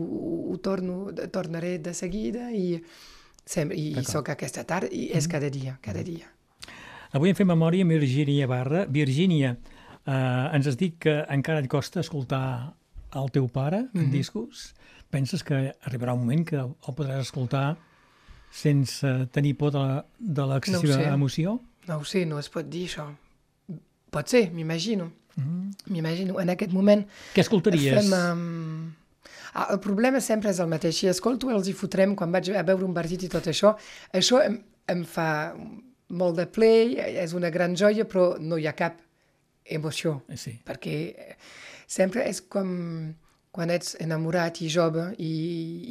ho 0.52 0.58
torno, 0.58 1.12
tornaré 1.32 1.80
de 1.80 1.94
seguida 1.94 2.52
i, 2.52 2.82
sempre, 3.46 3.76
i 3.78 4.06
soc 4.06 4.30
aquesta 4.30 4.64
tarda 4.64 4.88
i 4.92 5.10
és 5.12 5.28
cada 5.28 5.50
dia, 5.50 5.80
cada 5.82 6.04
dia. 6.04 6.30
Avui 7.12 7.30
hem 7.30 7.36
fet 7.36 7.48
memòria 7.48 7.84
amb 7.84 7.92
Virgínia 7.92 8.48
Barra. 8.48 8.86
Virgínia, 8.86 9.58
eh, 10.06 10.56
ens 10.56 10.68
has 10.68 10.78
dit 10.78 10.96
que 11.00 11.26
encara 11.28 11.60
et 11.60 11.68
costa 11.68 12.00
escoltar 12.00 12.74
el 13.14 13.32
teu 13.32 13.48
pare 13.48 13.78
en 13.78 13.89
mm 13.94 14.06
-hmm. 14.06 14.12
discos. 14.12 14.74
Penses 15.10 15.44
que 15.44 15.76
arribarà 15.84 16.14
un 16.14 16.20
moment 16.20 16.48
que 16.48 16.56
el 16.56 16.96
podràs 16.96 17.20
escoltar 17.20 17.78
sense 18.52 19.08
tenir 19.32 19.56
por 19.58 19.72
de 19.74 20.45
l'excessiva 20.47 20.97
no 20.97 21.14
emoció? 21.16 21.60
No 21.88 21.97
ho 22.02 22.06
sé, 22.06 22.26
no 22.26 22.39
es 22.39 22.49
pot 22.52 22.68
dir 22.70 22.86
això. 22.89 23.08
Pot 24.12 24.30
ser, 24.30 24.52
m'imagino. 24.52 25.12
Mm 25.36 25.43
-hmm. 25.43 25.91
M'imagino. 25.91 26.39
En 26.39 26.49
aquest 26.49 26.72
moment... 26.72 27.08
Què 27.34 27.41
escoltaries? 27.41 27.95
Fem, 27.95 28.12
um... 28.14 28.93
ah, 29.54 29.68
el 29.72 29.80
problema 29.80 30.20
sempre 30.20 30.49
és 30.49 30.60
el 30.60 30.68
mateix. 30.68 30.95
Si 30.95 31.08
escolto 31.08 31.49
els 31.49 31.68
hi 31.68 31.74
fotrem 31.74 32.16
quan 32.16 32.32
vaig 32.32 32.49
a 32.49 32.64
veure 32.64 32.86
un 32.86 32.93
partit 32.93 33.24
i 33.24 33.30
tot 33.30 33.47
això, 33.47 33.76
això 34.14 34.43
em, 34.45 34.62
em 34.88 35.06
fa 35.06 35.56
molt 36.10 36.36
de 36.38 36.45
play, 36.45 36.95
és 36.99 37.34
una 37.34 37.49
gran 37.49 37.76
joia, 37.76 38.06
però 38.06 38.38
no 38.39 38.58
hi 38.58 38.68
ha 38.68 38.74
cap 38.74 38.99
emoció. 39.66 40.22
Eh, 40.30 40.38
sí. 40.38 40.60
Perquè 40.66 41.14
sempre 41.88 42.28
és 42.30 42.41
com 42.41 43.14
quan 43.52 43.72
ets 43.74 43.97
enamorat 43.99 44.62
i 44.64 44.70
jove 44.72 45.10
i, 45.20 45.32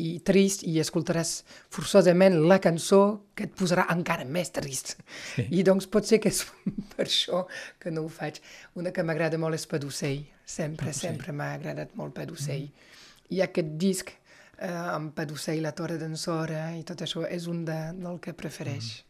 i 0.04 0.08
trist 0.24 0.62
i 0.64 0.78
escoltaràs 0.80 1.32
forçosament 1.72 2.38
la 2.48 2.56
cançó 2.62 3.00
que 3.36 3.44
et 3.48 3.52
posarà 3.56 3.84
encara 3.92 4.24
més 4.24 4.52
trist. 4.56 4.94
Sí. 5.34 5.44
I 5.60 5.64
doncs 5.66 5.88
pot 5.92 6.08
ser 6.08 6.22
que 6.24 6.32
és 6.32 6.40
per 6.94 7.04
això 7.04 7.44
que 7.82 7.92
no 7.92 8.06
ho 8.06 8.12
faig. 8.12 8.40
Una 8.80 8.94
que 8.96 9.04
m'agrada 9.04 9.40
molt 9.40 9.60
és 9.60 9.68
Paducell. 9.68 10.24
Sempre, 10.44 10.88
Paducell. 10.88 11.18
sempre 11.18 11.36
m'ha 11.36 11.52
agradat 11.58 11.92
molt 12.00 12.16
Paducell. 12.16 12.64
Mm. 12.64 12.88
I 13.36 13.44
aquest 13.44 13.76
disc 13.84 14.08
eh, 14.10 14.72
amb 14.72 15.12
Paducell, 15.14 15.60
La 15.62 15.76
Torre 15.76 16.00
d'en 16.00 16.16
Sora 16.16 16.70
i 16.78 16.82
tot 16.88 17.04
això 17.04 17.28
és 17.28 17.46
un 17.46 17.66
de, 17.68 17.80
del 18.00 18.20
que 18.24 18.36
prefereix. 18.36 18.94
Mm. 18.96 19.08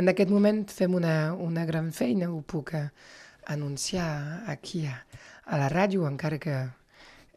En 0.00 0.08
aquest 0.08 0.32
moment 0.32 0.64
fem 0.72 0.96
una, 0.96 1.34
una 1.36 1.68
gran 1.68 1.92
feina, 1.92 2.32
ho 2.32 2.40
puc 2.40 2.72
anunciar 3.52 4.44
aquí 4.48 4.86
a, 4.88 4.96
a 5.44 5.60
la 5.60 5.68
ràdio, 5.68 6.06
encara 6.08 6.40
que 6.40 6.56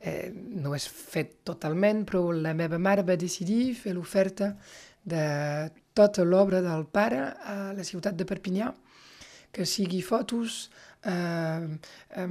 eh, 0.06 0.32
no 0.62 0.76
és 0.78 0.86
fet 0.88 1.40
totalment, 1.48 2.04
però 2.06 2.30
la 2.32 2.54
meva 2.54 2.78
mare 2.78 3.06
va 3.08 3.18
decidir 3.20 3.74
fer 3.80 3.96
l'oferta 3.98 4.54
de 5.06 5.26
tota 5.96 6.26
l'obra 6.26 6.62
del 6.62 6.86
pare 6.92 7.22
a 7.46 7.58
la 7.76 7.86
ciutat 7.88 8.18
de 8.18 8.28
Perpinyà, 8.28 8.72
que 9.56 9.66
sigui 9.66 10.02
fotos, 10.04 10.66
eh, 11.08 11.68
eh, 12.20 12.28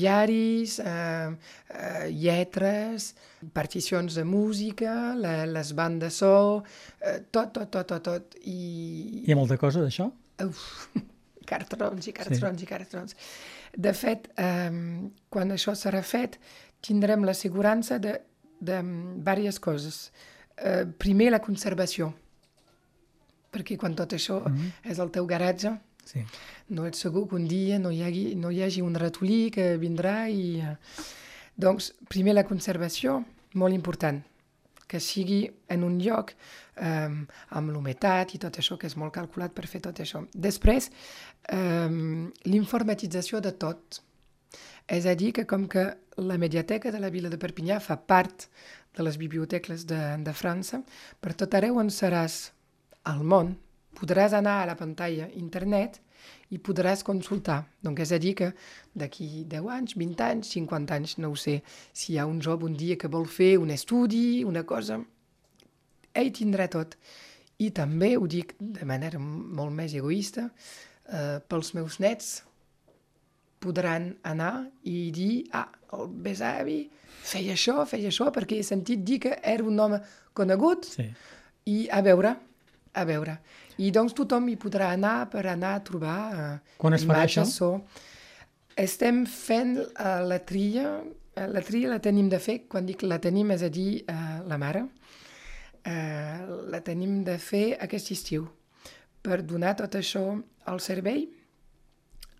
diaris, 0.00 0.78
eh, 0.84 1.30
eh, 1.68 2.08
lletres, 2.10 3.14
particions 3.56 4.18
de 4.18 4.24
música, 4.28 5.14
la, 5.16 5.46
les 5.48 5.72
bandes 5.74 6.20
so, 6.20 6.34
eh, 7.00 7.22
tot, 7.30 7.54
tot, 7.56 7.70
tot, 7.70 7.86
tot, 7.86 8.04
tot. 8.10 8.36
I... 8.44 9.24
Hi 9.24 9.32
ha 9.32 9.38
molta 9.38 9.56
cosa 9.60 9.86
d'això? 9.86 10.10
Uf, 10.44 10.66
cartrons 11.50 12.10
i 12.10 12.14
cartrons 12.16 12.60
sí. 12.60 12.68
i 12.68 12.68
cartrons. 12.68 13.16
De 13.76 13.92
fet, 13.94 14.30
eh, 14.36 14.70
quan 15.28 15.54
això 15.54 15.74
serà 15.78 16.02
fet, 16.02 16.38
tindrem 16.82 17.24
l'assegurança 17.24 17.98
de, 17.98 18.16
de 18.60 18.80
diverses 18.82 19.60
coses. 19.60 20.00
Eh, 20.56 20.84
primer, 20.98 21.30
la 21.30 21.42
conservació, 21.44 22.12
perquè 23.50 23.76
quan 23.76 23.94
tot 23.94 24.12
això 24.12 24.40
mm 24.40 24.56
-hmm. 24.56 24.90
és 24.90 24.98
el 24.98 25.10
teu 25.10 25.26
garatge, 25.26 25.72
sí. 26.04 26.24
no 26.68 26.86
ets 26.86 26.98
segur 26.98 27.28
que 27.28 27.34
un 27.34 27.48
dia 27.48 27.78
no 27.78 27.90
hi 27.90 28.02
hagi, 28.02 28.34
no 28.34 28.50
hi 28.50 28.62
hagi 28.62 28.80
un 28.80 28.94
ratolí 28.94 29.50
que 29.50 29.76
vindrà 29.76 30.28
i... 30.28 30.60
Eh, 30.60 30.76
doncs, 31.60 31.92
primer 32.08 32.34
la 32.34 32.46
conservació, 32.48 33.24
molt 33.54 33.74
important, 33.74 34.22
que 34.88 35.00
sigui 35.00 35.50
en 35.68 35.84
un 35.84 35.98
lloc 36.00 36.32
eh, 36.80 37.08
amb 37.58 37.72
l'humetat 37.72 38.34
i 38.34 38.40
tot 38.42 38.58
això, 38.60 38.78
que 38.80 38.88
és 38.90 38.96
molt 38.96 39.14
calculat 39.14 39.54
per 39.54 39.68
fer 39.70 39.82
tot 39.84 40.00
això. 40.02 40.24
Després, 40.32 40.90
eh, 41.48 41.88
l'informatització 42.44 43.40
de 43.40 43.52
tot. 43.52 44.02
És 44.90 45.06
a 45.06 45.14
dir, 45.14 45.32
que 45.32 45.46
com 45.46 45.68
que 45.68 45.86
la 46.16 46.38
Mediateca 46.38 46.90
de 46.90 46.98
la 46.98 47.10
Vila 47.10 47.30
de 47.30 47.38
Perpinyà 47.38 47.78
fa 47.80 47.96
part 47.96 48.48
de 48.96 49.04
les 49.06 49.16
biblioteques 49.16 49.86
de, 49.86 50.00
de 50.18 50.32
França, 50.34 50.82
per 51.20 51.34
tot 51.38 51.54
arreu 51.54 51.78
on 51.78 51.92
seràs 51.94 52.50
al 53.06 53.22
món, 53.22 53.54
podràs 53.96 54.34
anar 54.36 54.60
a 54.62 54.66
la 54.70 54.76
pantalla 54.78 55.28
internet 55.38 56.00
i 56.50 56.58
podràs 56.58 57.04
consultar. 57.06 57.62
Donc 57.82 58.00
és 58.02 58.12
a 58.12 58.18
dir 58.18 58.34
que 58.38 58.50
d'aquí 58.98 59.44
10 59.48 59.70
anys, 59.76 59.94
20 59.96 60.26
anys, 60.26 60.52
50 60.56 60.98
anys, 60.98 61.16
no 61.18 61.30
ho 61.30 61.38
sé, 61.38 61.60
si 61.92 62.14
hi 62.14 62.18
ha 62.18 62.26
un 62.26 62.40
jove 62.42 62.66
un 62.66 62.76
dia 62.76 62.98
que 62.98 63.08
vol 63.08 63.26
fer 63.26 63.56
un 63.58 63.70
estudi, 63.70 64.42
una 64.44 64.64
cosa, 64.66 64.98
ell 66.14 66.30
tindrà 66.34 66.68
tot. 66.72 66.96
I 67.60 67.70
també, 67.76 68.14
ho 68.16 68.26
dic 68.30 68.54
de 68.58 68.86
manera 68.88 69.18
molt 69.20 69.74
més 69.76 69.94
egoista, 69.94 70.48
eh, 71.10 71.38
pels 71.46 71.74
meus 71.76 71.98
nets 72.00 72.40
podran 73.60 74.14
anar 74.24 74.70
i 74.88 75.10
dir, 75.12 75.34
ah, 75.52 75.68
el 75.92 76.08
besavi 76.24 76.80
feia 77.20 77.54
això, 77.56 77.82
feia 77.88 78.08
això, 78.08 78.30
perquè 78.32 78.58
he 78.58 78.66
sentit 78.66 79.02
dir 79.04 79.18
que 79.26 79.34
era 79.42 79.66
un 79.66 79.78
home 79.78 80.00
conegut 80.36 80.88
sí. 80.88 81.06
i 81.68 81.82
a 81.92 82.00
veure, 82.06 82.34
a 82.96 83.04
veure. 83.04 83.36
I 83.80 83.90
doncs 83.94 84.14
tothom 84.16 84.48
hi 84.50 84.56
podrà 84.60 84.90
anar 84.94 85.28
per 85.32 85.44
anar 85.48 85.74
a 85.76 85.82
trobar 85.84 86.18
uh, 86.30 86.54
Quan 86.80 86.96
es 86.96 87.04
farà 87.08 87.26
això? 87.28 87.44
So. 87.48 87.70
Estem 88.80 89.22
fent 89.28 89.76
uh, 89.80 90.20
la 90.26 90.40
tria, 90.46 90.98
uh, 91.00 91.46
la 91.52 91.62
tria 91.64 91.92
la 91.92 92.00
tenim 92.02 92.28
de 92.32 92.40
fer, 92.42 92.62
quan 92.68 92.88
dic 92.88 93.04
la 93.04 93.20
tenim 93.22 93.52
és 93.56 93.64
a 93.64 93.70
dir 93.72 94.02
uh, 94.02 94.40
la 94.48 94.58
mare, 94.60 94.86
uh, 95.86 96.68
la 96.70 96.80
tenim 96.84 97.22
de 97.24 97.38
fer 97.38 97.76
aquest 97.80 98.10
estiu 98.12 98.48
per 99.22 99.42
donar 99.44 99.74
tot 99.76 99.94
això 99.98 100.24
al 100.70 100.80
servei 100.80 101.26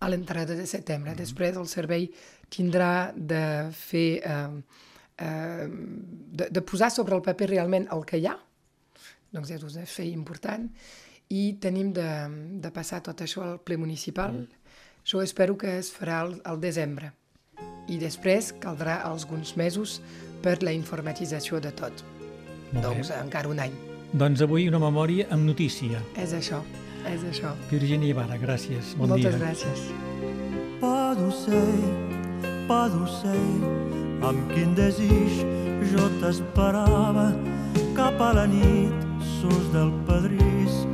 a 0.01 0.09
l'entrada 0.09 0.55
de 0.55 0.65
setembre. 0.65 1.11
Mm 1.11 1.13
-hmm. 1.13 1.23
Després 1.23 1.55
el 1.57 1.67
servei 1.67 2.11
tindrà 2.49 3.13
de 3.15 3.69
fer... 3.71 4.21
Eh, 4.25 4.63
eh, 5.17 5.67
de, 6.31 6.47
de 6.49 6.61
posar 6.61 6.91
sobre 6.91 7.15
el 7.15 7.21
paper 7.21 7.49
realment 7.49 7.87
el 7.91 8.05
que 8.05 8.17
hi 8.17 8.25
ha, 8.25 8.37
doncs 9.31 9.51
és 9.51 9.63
un 9.63 9.85
fer 9.85 10.07
important, 10.07 10.69
i 11.29 11.57
tenim 11.59 11.93
de, 11.93 12.09
de 12.59 12.71
passar 12.71 13.01
tot 13.01 13.21
això 13.21 13.41
al 13.41 13.59
ple 13.59 13.77
municipal. 13.77 14.31
Mm. 14.31 14.47
Jo 15.05 15.21
espero 15.21 15.57
que 15.57 15.77
es 15.77 15.91
farà 15.91 16.19
al, 16.21 16.41
al 16.43 16.59
desembre. 16.59 17.13
I 17.87 17.97
després 17.97 18.53
caldrà 18.59 19.01
alguns 19.03 19.55
mesos 19.55 20.01
per 20.41 20.61
la 20.63 20.71
informatització 20.71 21.59
de 21.59 21.71
tot. 21.71 22.20
Molt 22.71 22.85
doncs 22.85 23.09
bé. 23.09 23.19
encara 23.23 23.47
un 23.49 23.59
any. 23.59 23.73
Doncs 24.13 24.41
avui 24.41 24.67
una 24.67 24.79
memòria 24.79 25.27
amb 25.31 25.45
notícia. 25.47 26.01
És 26.17 26.33
això. 26.33 26.61
És 27.07 27.23
això. 27.23 27.53
Virginia 27.71 28.09
Ibarra, 28.13 28.37
gràcies. 28.37 28.95
Bon 28.97 29.09
Moltes 29.09 29.35
dia. 29.35 29.47
gràcies. 29.47 29.79
Pas 30.81 31.17
d'ocell, 31.17 31.83
pa 32.67 32.87
d'ocell, 32.89 33.63
amb 34.27 34.51
quin 34.53 34.75
desig 34.75 35.41
jo 35.91 36.07
t'esperava 36.21 37.27
cap 37.95 38.19
a 38.21 38.33
la 38.33 38.45
nit 38.47 38.93
sos 39.41 39.71
del 39.73 39.91
pedrís, 40.07 40.85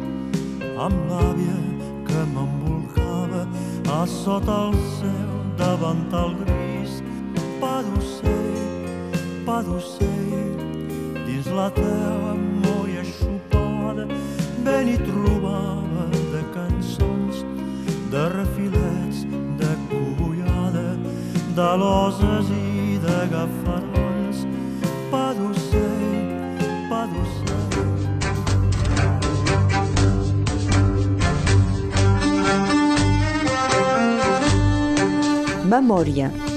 amb 0.78 0.98
l'àvia 1.10 1.58
que 2.08 2.24
m'embolcava 2.34 3.44
a 4.00 4.06
sota 4.08 4.58
el 4.70 4.76
cel 5.00 5.32
davant 5.58 6.04
el 6.14 6.36
gris, 6.46 7.02
pa 7.62 7.82
d'ocell, 7.84 8.52
pa 9.46 9.62
d'ocell, 9.64 10.37
la 11.58 11.72
teva 11.72 12.34
molla 12.64 13.04
xupada, 13.04 14.06
ben 14.64 14.90
hi 14.92 14.98
trobava 15.02 16.04
de 16.34 16.42
cançons, 16.54 17.40
de 18.14 18.24
refilets, 18.34 19.24
de 19.62 19.72
cogullada, 19.90 20.90
d'aloses 21.58 22.52
i 22.54 23.00
de 23.06 23.18
gafarons, 23.32 24.44
pa 25.10 25.26
d'ocell, 25.40 26.30
pa 26.92 27.02
d'ocell. 27.14 27.56
Memòria. 35.74 36.57